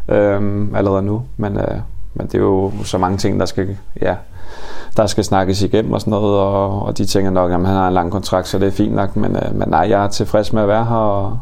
øhm, 0.08 0.74
allerede 0.74 1.02
nu. 1.02 1.22
Men, 1.36 1.56
øh, 1.56 1.78
men 2.14 2.26
det 2.26 2.34
er 2.34 2.38
jo 2.38 2.72
så 2.84 2.98
mange 2.98 3.18
ting, 3.18 3.40
der 3.40 3.46
skal 3.46 3.76
ja, 4.02 4.14
der 4.96 5.06
skal 5.06 5.24
snakkes 5.24 5.62
igennem 5.62 5.92
og 5.92 6.00
sådan 6.00 6.10
noget, 6.10 6.38
og, 6.38 6.82
og 6.82 6.98
de 6.98 7.04
tænker 7.04 7.30
nok, 7.30 7.50
at 7.50 7.56
han 7.56 7.66
har 7.66 7.88
en 7.88 7.94
lang 7.94 8.12
kontrakt, 8.12 8.48
så 8.48 8.58
det 8.58 8.66
er 8.66 8.72
fint 8.72 8.94
nok, 8.94 9.16
men, 9.16 9.36
øh, 9.36 9.54
men 9.54 9.68
nej, 9.68 9.86
jeg 9.90 10.04
er 10.04 10.08
tilfreds 10.08 10.52
med 10.52 10.62
at 10.62 10.68
være 10.68 10.84
her, 10.84 10.96
og, 10.96 11.38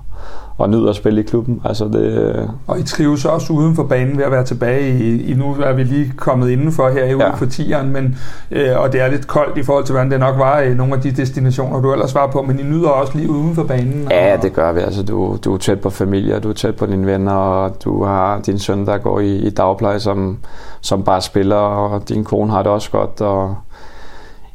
og 0.59 0.71
nyder 0.71 0.90
at 0.90 0.97
spille 0.97 1.21
i 1.21 1.25
klubben. 1.25 1.61
Altså 1.64 1.85
det, 1.85 2.35
øh, 2.37 2.49
og 2.66 2.78
I 2.78 2.82
trives 2.82 3.25
også 3.25 3.52
uden 3.52 3.75
for 3.75 3.82
banen 3.82 4.18
ved 4.18 4.25
at 4.25 4.30
være 4.30 4.44
tilbage 4.44 4.99
i, 4.99 5.30
i 5.30 5.35
nu 5.35 5.56
er 5.62 5.73
vi 5.73 5.82
lige 5.82 6.12
kommet 6.16 6.50
indenfor 6.50 6.88
her 6.88 7.04
i 7.04 7.11
ja. 7.11 7.35
for 7.35 7.47
tieren, 7.47 7.92
men, 7.92 8.18
øh, 8.50 8.80
og 8.80 8.92
det 8.92 9.00
er 9.00 9.09
lidt 9.09 9.26
koldt 9.26 9.59
i 9.59 9.62
forhold 9.62 9.85
til, 9.85 9.92
hvordan 9.92 10.11
det 10.11 10.21
nok 10.21 10.38
var 10.38 10.61
i 10.61 10.75
nogle 10.75 10.94
af 10.94 11.00
de 11.00 11.11
destinationer, 11.11 11.80
du 11.80 11.92
ellers 11.92 12.14
var 12.14 12.26
på, 12.26 12.42
men 12.42 12.61
I 12.61 12.62
nyder 12.62 12.88
også 12.88 13.18
lige 13.18 13.30
uden 13.30 13.54
for 13.54 13.64
banen. 13.64 14.09
Ja, 14.11 14.37
det 14.42 14.52
gør 14.52 14.73
vi. 14.73 14.80
Altså, 14.80 15.02
du, 15.02 15.38
du 15.44 15.54
er 15.54 15.59
tæt 15.59 15.80
på 15.80 15.90
familie, 15.90 16.40
du 16.40 16.49
er 16.49 16.52
tæt 16.52 16.76
på 16.76 16.87
dine 16.87 17.06
venner, 17.06 17.32
og 17.32 17.85
du 17.85 18.04
har 18.04 18.40
din 18.40 18.59
søn, 18.59 18.87
der 18.87 18.99
går 18.99 19.21
i, 19.21 19.37
i 19.37 19.50
dagpleje, 19.50 20.00
som, 20.00 20.38
som 20.80 21.02
bare 21.02 21.21
spiller, 21.21 21.56
og 21.56 22.09
din 22.09 22.25
kone 22.25 22.52
har 22.52 22.62
det 22.62 22.73
også 22.73 22.90
godt, 22.90 23.21
og 23.21 23.56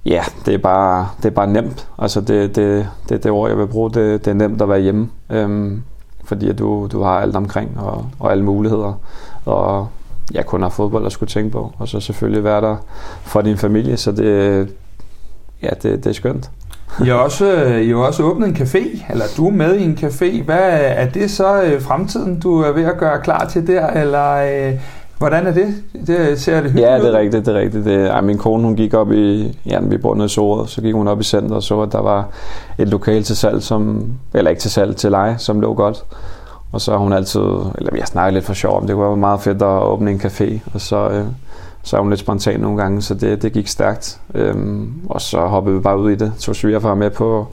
ja, 0.05 0.23
det 0.45 0.53
er 0.53 0.57
bare, 0.57 1.09
det 1.17 1.25
er 1.25 1.35
bare 1.35 1.47
nemt. 1.47 1.87
Altså 1.97 2.21
det, 2.21 2.55
det, 2.55 2.89
det 3.09 3.23
det 3.23 3.31
ord, 3.31 3.49
jeg 3.49 3.57
vil 3.57 3.67
bruge. 3.67 3.91
Det, 3.91 4.25
det 4.25 4.31
er 4.31 4.35
nemt 4.35 4.61
at 4.61 4.69
være 4.69 4.79
hjemme. 4.79 5.09
Øhm, 5.29 5.83
fordi 6.23 6.49
at 6.49 6.59
du, 6.59 6.87
du 6.91 7.01
har 7.01 7.19
alt 7.19 7.35
omkring 7.35 7.79
og, 7.79 8.05
og 8.19 8.31
alle 8.31 8.43
muligheder. 8.43 8.93
Og 9.45 9.87
jeg 10.33 10.45
kun 10.45 10.61
har 10.61 10.69
fodbold 10.69 11.05
at 11.05 11.11
skulle 11.11 11.29
tænke 11.29 11.51
på. 11.51 11.71
Og 11.77 11.87
så 11.87 11.99
selvfølgelig 11.99 12.43
være 12.43 12.61
der 12.61 12.75
for 13.21 13.41
din 13.41 13.57
familie. 13.57 13.97
Så 13.97 14.11
det, 14.11 14.69
ja, 15.61 15.69
det, 15.69 16.03
det 16.03 16.05
er 16.05 16.13
skønt. 16.13 16.51
I 17.05 17.07
har 17.07 17.13
også, 17.13 17.53
øh, 17.53 17.81
I 17.81 17.89
har 17.89 17.95
også 17.95 18.23
åbnet 18.23 18.49
en 18.49 18.55
café, 18.55 19.11
eller 19.11 19.25
du 19.37 19.47
er 19.47 19.51
med 19.51 19.75
i 19.75 19.83
en 19.83 19.97
café. 20.01 20.43
Hvad 20.43 20.69
er 20.81 21.09
det 21.09 21.31
så 21.31 21.63
øh, 21.63 21.81
fremtiden, 21.81 22.39
du 22.39 22.61
er 22.61 22.71
ved 22.71 22.83
at 22.83 22.97
gøre 22.97 23.21
klar 23.21 23.45
til 23.45 23.67
der, 23.67 23.87
eller 23.87 24.33
øh, 24.33 24.73
Hvordan 25.17 25.47
er 25.47 25.51
det? 25.51 25.75
Det 26.07 26.41
ser 26.41 26.53
det 26.53 26.63
hyggeligt 26.63 26.89
Ja, 26.89 26.99
det 26.99 27.13
er 27.13 27.17
rigtigt, 27.17 27.45
det 27.45 27.55
er 27.55 27.59
rigtigt. 27.59 27.85
Det, 27.85 28.07
ej, 28.07 28.21
min 28.21 28.37
kone, 28.37 28.63
hun 28.63 28.75
gik 28.75 28.93
op 28.93 29.11
i, 29.11 29.57
ja, 29.65 29.79
vi 29.81 29.97
bor 29.97 30.15
nede 30.15 30.25
i 30.25 30.29
Såret, 30.29 30.69
så 30.69 30.81
gik 30.81 30.93
hun 30.93 31.07
op 31.07 31.19
i 31.19 31.23
center 31.23 31.55
og 31.55 31.63
så, 31.63 31.81
at 31.81 31.91
der 31.91 32.01
var 32.01 32.27
et 32.77 32.87
lokal 32.87 33.23
til 33.23 33.35
salg, 33.35 33.63
som, 33.63 34.05
eller 34.33 34.49
ikke 34.49 34.61
til 34.61 34.71
salg, 34.71 34.95
til 34.95 35.11
leje, 35.11 35.37
som 35.37 35.61
lå 35.61 35.73
godt. 35.73 36.03
Og 36.71 36.81
så 36.81 36.91
har 36.91 36.97
hun 36.97 37.13
altid, 37.13 37.41
eller 37.77 37.91
vi 37.91 37.99
har 37.99 38.05
snakket 38.05 38.33
lidt 38.33 38.45
for 38.45 38.53
sjov 38.53 38.77
om, 38.77 38.87
det 38.87 38.95
kunne 38.95 39.07
være 39.07 39.17
meget 39.17 39.41
fedt 39.41 39.61
at 39.61 39.81
åbne 39.83 40.11
en 40.11 40.21
café, 40.23 40.59
og 40.73 40.81
så, 40.81 41.09
øh, 41.09 41.25
så 41.83 41.97
er 41.97 42.01
hun 42.01 42.09
lidt 42.09 42.19
spontan 42.19 42.59
nogle 42.59 42.77
gange, 42.77 43.01
så 43.01 43.13
det, 43.13 43.41
det 43.41 43.53
gik 43.53 43.67
stærkt. 43.67 44.19
Øhm, 44.35 44.93
og 45.09 45.21
så 45.21 45.39
hoppede 45.39 45.75
vi 45.75 45.81
bare 45.81 45.99
ud 45.99 46.11
i 46.11 46.15
det, 46.15 46.33
tog 46.39 46.55
svigerfar 46.55 46.95
med 46.95 47.09
på, 47.09 47.47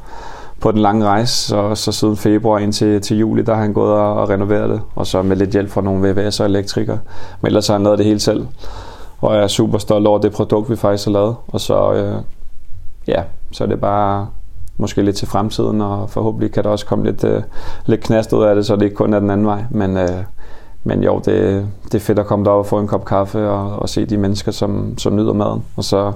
på 0.60 0.72
den 0.72 0.80
lange 0.80 1.06
rejse, 1.06 1.34
så, 1.34 1.74
så 1.74 1.92
siden 1.92 2.16
februar 2.16 2.58
indtil 2.58 3.00
til 3.00 3.18
juli, 3.18 3.42
der 3.42 3.54
har 3.54 3.62
han 3.62 3.72
gået 3.72 3.92
og, 3.92 4.14
og 4.14 4.28
renoveret 4.28 4.70
det, 4.70 4.80
og 4.94 5.06
så 5.06 5.22
med 5.22 5.36
lidt 5.36 5.50
hjælp 5.50 5.70
fra 5.70 5.80
nogle 5.80 6.10
VVS 6.10 6.40
og 6.40 6.46
elektrikere. 6.46 6.98
Men 7.40 7.46
ellers 7.46 7.66
har 7.66 7.74
han 7.74 7.82
lavet 7.82 7.98
det 7.98 8.06
hele 8.06 8.20
selv, 8.20 8.46
og 9.20 9.34
jeg 9.34 9.42
er 9.42 9.48
super 9.48 9.78
stolt 9.78 10.06
over 10.06 10.18
det 10.18 10.32
produkt, 10.32 10.70
vi 10.70 10.76
faktisk 10.76 11.04
har 11.04 11.12
lavet. 11.12 11.36
Og 11.48 11.60
så, 11.60 11.92
øh, 11.92 12.22
ja, 13.08 13.22
så 13.52 13.64
er 13.64 13.68
det 13.68 13.80
bare 13.80 14.26
måske 14.76 15.02
lidt 15.02 15.16
til 15.16 15.28
fremtiden, 15.28 15.80
og 15.80 16.10
forhåbentlig 16.10 16.52
kan 16.52 16.64
der 16.64 16.70
også 16.70 16.86
komme 16.86 17.04
lidt, 17.04 17.24
øh, 17.24 17.42
lidt 17.86 18.00
knast 18.00 18.32
ud 18.32 18.44
af 18.44 18.54
det, 18.54 18.66
så 18.66 18.76
det 18.76 18.82
ikke 18.82 18.96
kun 18.96 19.14
er 19.14 19.20
den 19.20 19.30
anden 19.30 19.46
vej. 19.46 19.64
Men, 19.70 19.96
øh, 19.96 20.24
men 20.84 21.02
jo, 21.02 21.20
det, 21.24 21.66
det 21.84 21.94
er 21.94 21.98
fedt 22.00 22.18
at 22.18 22.26
komme 22.26 22.44
derop 22.44 22.58
og 22.58 22.66
få 22.66 22.78
en 22.78 22.86
kop 22.86 23.04
kaffe 23.04 23.48
og, 23.48 23.78
og 23.78 23.88
se 23.88 24.06
de 24.06 24.16
mennesker, 24.16 24.52
som, 24.52 24.98
som 24.98 25.16
nyder 25.16 25.32
maden. 25.32 25.64
Og 25.76 25.84
så 25.84 26.12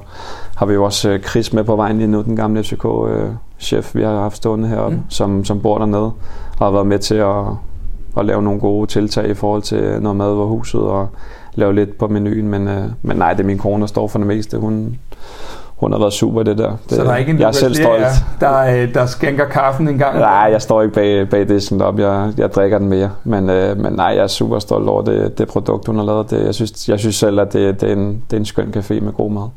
har 0.56 0.66
vi 0.66 0.74
jo 0.74 0.84
også 0.84 1.10
øh, 1.10 1.22
Chris 1.22 1.52
med 1.52 1.64
på 1.64 1.76
vejen 1.76 1.96
lige 1.98 2.08
nu, 2.08 2.22
den 2.22 2.36
gamle 2.36 2.62
FCK-chef, 2.62 3.94
øh, 3.94 3.98
vi 3.98 4.04
har 4.04 4.20
haft 4.20 4.36
stående 4.36 4.68
heroppe, 4.68 4.96
mm. 4.96 5.02
som, 5.08 5.44
som 5.44 5.60
bor 5.60 5.78
dernede, 5.78 6.12
og 6.58 6.66
har 6.66 6.70
været 6.70 6.86
med 6.86 6.98
til 6.98 7.14
at, 7.14 7.44
at 8.18 8.24
lave 8.24 8.42
nogle 8.42 8.60
gode 8.60 8.86
tiltag 8.86 9.28
i 9.28 9.34
forhold 9.34 9.62
til 9.62 10.02
noget 10.02 10.16
mad 10.16 10.30
over 10.30 10.46
huset, 10.46 10.80
og 10.80 11.08
lave 11.54 11.74
lidt 11.74 11.98
på 11.98 12.08
menuen. 12.08 12.48
Men, 12.48 12.68
øh, 12.68 12.84
men 13.02 13.16
nej, 13.16 13.32
det 13.32 13.40
er 13.40 13.46
min 13.46 13.58
kone, 13.58 13.80
der 13.80 13.86
står 13.86 14.08
for 14.08 14.18
det 14.18 14.26
meste. 14.26 14.58
Hun, 14.58 14.98
hun 15.78 15.92
har 15.92 15.98
været 15.98 16.12
super 16.12 16.42
det 16.42 16.58
der. 16.58 16.70
Det, 16.70 16.96
så 16.96 17.04
der 17.04 17.12
er 17.12 17.16
ikke 17.16 17.30
en 17.30 17.38
jeg 17.38 17.48
er 17.48 17.52
selv 17.52 17.74
stolt. 17.74 18.04
Der, 18.40 18.58
øh, 18.58 18.94
der 18.94 19.06
skænker 19.06 19.44
kaffen 19.44 19.88
en 19.88 19.98
gang? 19.98 20.18
Nej, 20.18 20.48
jeg 20.52 20.62
står 20.62 20.82
ikke 20.82 20.94
bag, 20.94 21.28
bag 21.28 21.48
det 21.48 21.62
sådan 21.62 21.82
op. 21.82 21.98
Jeg, 21.98 22.32
jeg 22.36 22.52
drikker 22.52 22.78
den 22.78 22.88
mere. 22.88 23.10
Men, 23.24 23.50
øh, 23.50 23.76
men 23.80 23.92
nej, 23.92 24.06
jeg 24.06 24.22
er 24.22 24.26
super 24.26 24.58
stolt 24.58 24.88
over 24.88 25.02
det, 25.02 25.38
det 25.38 25.48
produkt, 25.48 25.86
hun 25.86 25.96
har 25.96 26.04
lavet. 26.04 26.30
Det, 26.30 26.44
jeg, 26.44 26.54
synes, 26.54 26.88
jeg 26.88 26.98
synes 26.98 27.16
selv, 27.16 27.40
at 27.40 27.52
det, 27.52 27.80
det, 27.80 27.88
er 27.88 27.92
en, 27.92 28.22
det 28.30 28.36
er 28.36 28.40
en 28.40 28.44
skøn 28.44 28.74
café 28.76 29.00
med 29.00 29.12
god 29.12 29.30
mad. 29.30 29.48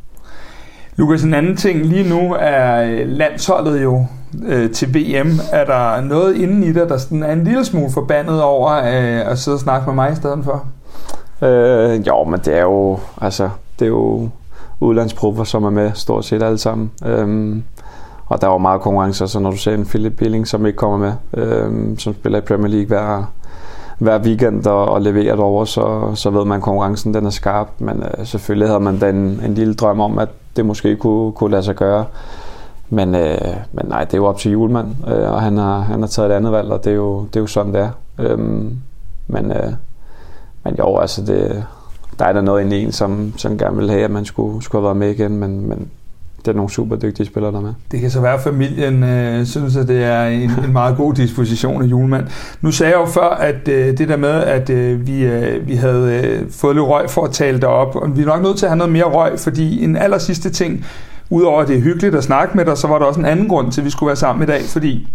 Lukas, 0.96 1.24
en 1.24 1.34
anden 1.34 1.58
ting. 1.58 1.86
Lige 1.86 2.10
nu 2.10 2.36
er 2.40 2.84
øh, 2.84 3.08
landsholdet 3.08 3.84
jo 3.84 4.06
øh, 4.48 4.72
til 4.72 4.96
VM. 4.96 5.32
Er 5.52 5.66
der 5.66 6.02
noget 6.02 6.36
inden 6.36 6.64
i 6.64 6.74
dig, 6.74 6.90
der 6.90 6.98
sådan 6.98 7.24
er 7.24 7.34
en 7.34 7.44
lille 7.44 7.66
smule 7.66 7.92
forbandet 7.92 8.42
over 8.42 8.72
øh, 8.72 9.32
at 9.32 9.40
sidde 9.40 9.56
og 9.56 9.60
snakke 9.60 9.86
med 9.86 9.96
mig 9.96 10.12
i 10.12 10.16
stedet 10.16 10.40
for? 10.44 10.66
Øh, 11.48 12.08
jo, 12.08 12.24
men 12.24 12.40
det 12.40 12.58
er 12.58 12.62
jo, 12.62 13.00
altså, 13.22 13.50
det 13.80 13.86
er 13.86 13.90
jo 13.90 14.30
udlandsproffer, 14.82 15.44
som 15.44 15.64
er 15.64 15.70
med 15.70 15.92
stort 15.94 16.26
set 16.26 16.44
alle 16.44 16.58
sammen. 16.58 16.92
Øhm, 17.06 17.64
og 18.26 18.42
der 18.42 18.48
var 18.48 18.58
meget 18.58 18.82
konkurrence, 18.82 19.28
så 19.28 19.40
når 19.40 19.52
du 19.52 19.58
ser 19.58 19.74
en 19.74 19.86
Philip 19.86 20.14
Billing, 20.14 20.48
som 20.48 20.66
ikke 20.66 20.78
kommer 20.78 20.98
med, 20.98 21.14
øhm, 21.44 22.00
som 22.00 22.14
spiller 22.14 22.40
i 22.40 22.42
Premier 22.42 22.68
League 22.68 22.88
hver, 22.88 23.24
hver 23.98 24.20
weekend 24.20 24.68
og, 24.68 24.86
og 24.86 25.02
leverer 25.02 25.38
over, 25.38 25.66
så, 25.66 26.12
så 26.16 26.30
ved 26.30 26.46
man, 26.46 26.58
at 26.58 26.64
konkurrencen 26.64 27.14
den 27.14 27.26
er 27.26 27.30
skarp. 27.30 27.68
Men 27.80 28.04
øh, 28.04 28.26
selvfølgelig 28.26 28.68
havde 28.68 28.80
man 28.80 29.02
den 29.02 29.16
en, 29.16 29.42
en 29.46 29.54
lille 29.54 29.74
drøm 29.74 30.00
om, 30.00 30.20
at 30.20 30.30
det 30.56 30.66
måske 30.66 30.96
kunne, 30.96 31.32
kunne 31.32 31.52
lade 31.52 31.64
sig 31.64 31.76
gøre. 31.76 32.06
Men, 32.90 33.16
øh, 33.16 33.38
men 33.72 33.86
nej, 33.86 34.04
det 34.04 34.14
er 34.14 34.18
jo 34.18 34.26
op 34.26 34.38
til 34.38 34.52
julemand, 34.52 34.88
øh, 35.08 35.32
og 35.32 35.42
han 35.42 35.58
har, 35.58 35.80
han 35.80 36.00
har 36.00 36.08
taget 36.08 36.32
et 36.32 36.36
andet 36.36 36.52
valg, 36.52 36.72
og 36.72 36.84
det 36.84 36.92
er 36.92 36.96
jo, 36.96 37.24
det 37.24 37.36
er 37.36 37.40
jo 37.40 37.48
sådan, 37.48 37.74
det 37.74 37.82
er. 37.82 37.90
Øhm, 38.20 38.78
men, 39.28 39.52
øh, 39.52 39.74
men 40.64 40.76
jo, 40.80 40.98
altså 40.98 41.22
det, 41.26 41.66
der 42.22 42.28
er 42.28 42.34
der 42.34 42.42
noget 42.42 42.62
inde 42.62 42.80
i 42.80 42.84
en, 42.84 42.92
som, 42.92 43.34
som 43.38 43.58
gerne 43.58 43.78
vil 43.78 43.90
have, 43.90 44.04
at 44.04 44.12
man 44.12 44.26
skulle, 44.26 44.64
skulle 44.64 44.82
have 44.82 44.86
været 44.86 44.98
med 44.98 45.10
igen, 45.10 45.40
men, 45.40 45.70
men 45.70 45.88
det 46.40 46.48
er 46.48 46.54
nogle 46.54 46.72
super 46.72 46.96
dygtige 46.96 47.26
spillere, 47.26 47.52
der 47.52 47.58
er 47.58 47.62
med. 47.62 47.74
Det 47.92 48.02
kan 48.02 48.12
så 48.12 48.22
være, 48.22 48.34
at 48.34 48.42
familien 48.42 49.04
øh, 49.04 49.46
synes, 49.46 49.76
at 49.76 49.88
det 49.88 50.04
er 50.04 50.26
en, 50.26 50.52
en 50.66 50.74
meget 50.74 50.98
god 50.98 51.14
disposition 51.14 51.82
af 51.82 51.86
julemand. 51.86 52.28
Nu 52.62 52.72
sagde 52.72 52.94
jeg 52.94 53.00
jo 53.02 53.06
før, 53.06 53.30
at 53.30 53.68
øh, 53.68 53.98
det 53.98 54.10
der 54.10 54.18
med, 54.18 54.30
at 54.30 54.70
øh, 54.70 55.08
vi, 55.08 55.24
øh, 55.24 55.68
vi 55.68 55.76
havde 55.76 56.22
øh, 56.24 56.52
fået 56.52 56.76
lidt 56.76 56.86
røg 56.86 57.10
for 57.10 57.24
at 57.24 57.32
tale 57.32 57.62
derop, 57.62 57.96
og 57.96 58.18
vi 58.18 58.22
er 58.22 58.26
nok 58.26 58.42
nødt 58.42 58.58
til 58.58 58.66
at 58.66 58.70
have 58.70 58.78
noget 58.78 58.94
mere 58.94 59.04
røg, 59.04 59.40
fordi 59.40 59.84
en 59.84 59.98
aller 59.98 60.18
sidste 60.18 60.50
ting, 60.50 60.86
udover 61.30 61.62
at 61.62 61.68
det 61.68 61.78
er 61.78 61.82
hyggeligt 61.82 62.16
at 62.16 62.24
snakke 62.24 62.58
med 62.58 62.66
dig, 62.66 62.78
så 62.78 62.88
var 62.88 63.00
der 63.00 63.06
også 63.06 63.20
en 63.20 63.26
anden 63.26 63.48
grund 63.48 63.72
til, 63.72 63.82
at 63.82 63.86
vi 63.86 63.90
skulle 63.90 64.08
være 64.08 64.16
sammen 64.16 64.44
i 64.44 64.52
dag, 64.52 64.62
fordi 64.62 65.08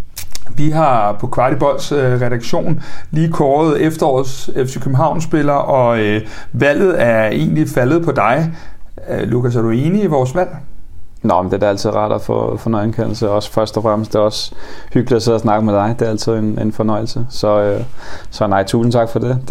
vi 0.55 0.69
har 0.69 1.17
på 1.19 1.27
Kvartibolds 1.27 1.91
øh, 1.91 2.21
redaktion 2.21 2.83
lige 3.11 3.31
kåret 3.31 3.81
efterårets 3.81 4.49
FC 4.55 4.79
København-spiller, 4.81 5.53
og 5.53 5.99
øh, 5.99 6.21
valget 6.53 7.01
er 7.01 7.27
egentlig 7.27 7.69
faldet 7.69 8.05
på 8.05 8.11
dig. 8.11 8.51
Øh, 9.09 9.27
Lukas, 9.27 9.55
er 9.55 9.61
du 9.61 9.69
enig 9.69 10.03
i 10.03 10.07
vores 10.07 10.35
valg? 10.35 10.49
Nå, 11.23 11.41
men 11.41 11.51
det 11.51 11.55
er 11.55 11.59
da 11.59 11.65
altid 11.65 11.95
rart 11.95 12.11
at 12.11 12.21
få, 12.21 12.57
få 12.57 12.69
noget 12.69 12.85
indkaldelse. 12.85 13.29
Også 13.29 13.51
først 13.51 13.77
og 13.77 13.83
fremmest, 13.83 14.13
det 14.13 14.19
er 14.19 14.23
også 14.23 14.51
hyggeligt 14.93 15.15
at 15.15 15.23
sidde 15.23 15.35
og 15.35 15.41
snakke 15.41 15.65
med 15.65 15.73
dig. 15.73 15.95
Det 15.99 16.05
er 16.05 16.09
altid 16.09 16.33
en, 16.33 16.59
en 16.61 16.71
fornøjelse. 16.71 17.25
Så, 17.29 17.61
øh, 17.61 17.81
så 18.29 18.47
nej, 18.47 18.63
tusind 18.63 18.91
tak 18.91 19.09
for 19.09 19.19
det. 19.19 19.37
Det, 19.41 19.49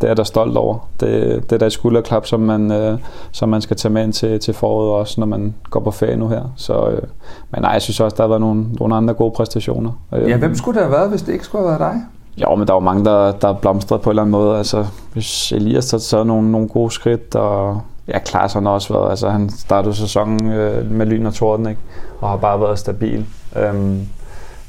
det 0.00 0.02
er 0.02 0.06
jeg 0.06 0.16
da 0.16 0.24
stolt 0.24 0.56
over. 0.56 0.88
Det, 1.00 1.42
det 1.42 1.52
er 1.52 1.58
da 1.58 1.66
et 1.66 1.72
skulderklap, 1.72 2.26
som 2.26 2.40
man, 2.40 2.72
øh, 2.72 2.98
som 3.32 3.48
man 3.48 3.60
skal 3.60 3.76
tage 3.76 3.92
med 3.92 4.02
ind 4.02 4.12
til, 4.12 4.40
til 4.40 4.54
foråret 4.54 5.00
også, 5.00 5.20
når 5.20 5.26
man 5.26 5.54
går 5.70 5.80
på 5.80 5.90
ferie 5.90 6.16
nu 6.16 6.28
her. 6.28 6.42
Så, 6.56 6.88
øh, 6.88 7.02
men 7.50 7.62
nej, 7.62 7.70
jeg 7.70 7.82
synes 7.82 8.00
også, 8.00 8.14
der 8.16 8.22
har 8.22 8.28
været 8.28 8.40
nogle, 8.40 8.64
nogle 8.80 8.96
andre 8.96 9.14
gode 9.14 9.30
præstationer. 9.30 9.90
Ja, 10.12 10.36
hvem 10.36 10.54
skulle 10.54 10.80
det 10.80 10.86
have 10.86 10.96
været, 10.98 11.10
hvis 11.10 11.22
det 11.22 11.32
ikke 11.32 11.44
skulle 11.44 11.68
have 11.68 11.80
været 11.80 11.92
dig? 11.92 12.02
Jo, 12.36 12.54
men 12.54 12.66
der 12.66 12.72
var 12.72 12.80
mange, 12.80 13.04
der, 13.04 13.32
der 13.32 13.52
blomstrede 13.52 14.02
på 14.02 14.10
en 14.10 14.12
eller 14.12 14.22
anden 14.22 14.30
måde. 14.30 14.58
Altså, 14.58 14.86
hvis 15.12 15.52
Elias 15.52 15.90
har 15.90 15.98
taget 15.98 16.26
nogle, 16.26 16.50
nogle 16.50 16.68
gode 16.68 16.90
skridt, 16.90 17.34
og 17.34 17.80
ja, 18.08 18.18
Klaas 18.18 18.52
har 18.52 18.60
også 18.60 18.92
været, 18.92 19.10
altså 19.10 19.30
han 19.30 19.50
startede 19.50 19.94
sæsonen 19.94 20.50
øh, 20.50 20.90
med 20.90 21.06
lyn 21.06 21.26
og 21.26 21.34
torden, 21.34 21.68
ikke? 21.68 21.80
og 22.20 22.28
har 22.28 22.36
bare 22.36 22.60
været 22.60 22.78
stabil. 22.78 23.26
Øhm, 23.56 24.08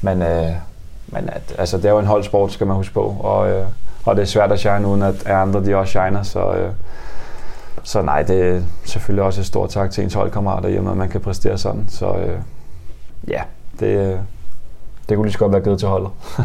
men 0.02 0.22
øh, 0.22 0.52
men 1.12 1.30
at, 1.30 1.56
altså, 1.58 1.78
det 1.78 1.86
er 1.86 1.90
jo 1.90 2.00
en 2.00 2.06
holdsport, 2.06 2.52
skal 2.52 2.68
man 2.68 2.76
huske 2.76 2.94
på, 2.94 3.16
og, 3.20 3.50
øh, 3.50 3.66
og 4.06 4.16
det 4.16 4.22
er 4.22 4.26
svært 4.26 4.52
at 4.52 4.60
shine, 4.60 4.88
uden 4.88 5.02
at 5.02 5.26
andre 5.26 5.66
de 5.66 5.76
også 5.76 5.92
shiner, 5.92 6.24
så, 6.24 6.54
øh, 6.54 6.72
så 7.84 8.02
nej, 8.02 8.24
det 8.24 8.56
er 8.56 8.62
selvfølgelig 8.86 9.24
også 9.24 9.42
et 9.42 9.46
stort 9.48 9.70
tak 9.70 9.92
til 9.92 10.04
ens 10.04 10.14
holdkammerater, 10.14 10.70
i 10.70 10.78
og 10.78 10.84
med, 10.84 10.92
at 10.92 10.98
man 10.98 11.10
kan 11.10 11.22
præstere 11.22 11.58
sådan. 11.58 11.86
Så 11.90 12.14
øh, 12.14 12.40
ja, 13.28 13.42
det, 13.80 13.86
øh, 13.86 14.18
det 15.10 15.18
kunne 15.18 15.26
lige 15.26 15.34
så 15.34 15.40
godt 15.40 15.52
være 15.52 15.62
givet 15.62 15.80
til 15.80 15.88
holdet. 15.88 16.12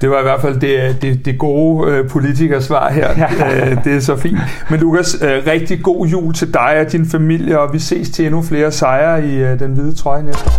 Det 0.00 0.10
var 0.10 0.18
i 0.18 0.22
hvert 0.22 0.40
fald 0.40 0.60
det, 0.60 1.02
det, 1.02 1.24
det 1.24 1.38
gode 1.38 1.90
øh, 1.92 2.08
politikersvar 2.08 2.90
her. 2.90 3.08
Øh, 3.48 3.84
det 3.84 3.96
er 3.96 4.00
så 4.00 4.16
fint. 4.16 4.38
Men 4.70 4.80
Lukas, 4.80 5.16
øh, 5.22 5.46
rigtig 5.46 5.82
god 5.82 6.06
jul 6.06 6.34
til 6.34 6.54
dig 6.54 6.84
og 6.86 6.92
din 6.92 7.06
familie, 7.06 7.60
og 7.60 7.72
vi 7.72 7.78
ses 7.78 8.10
til 8.10 8.26
endnu 8.26 8.42
flere 8.42 8.72
sejre 8.72 9.26
i 9.26 9.36
øh, 9.36 9.58
den 9.58 9.72
hvide 9.72 9.94
trøje 9.94 10.22
næste 10.22 10.50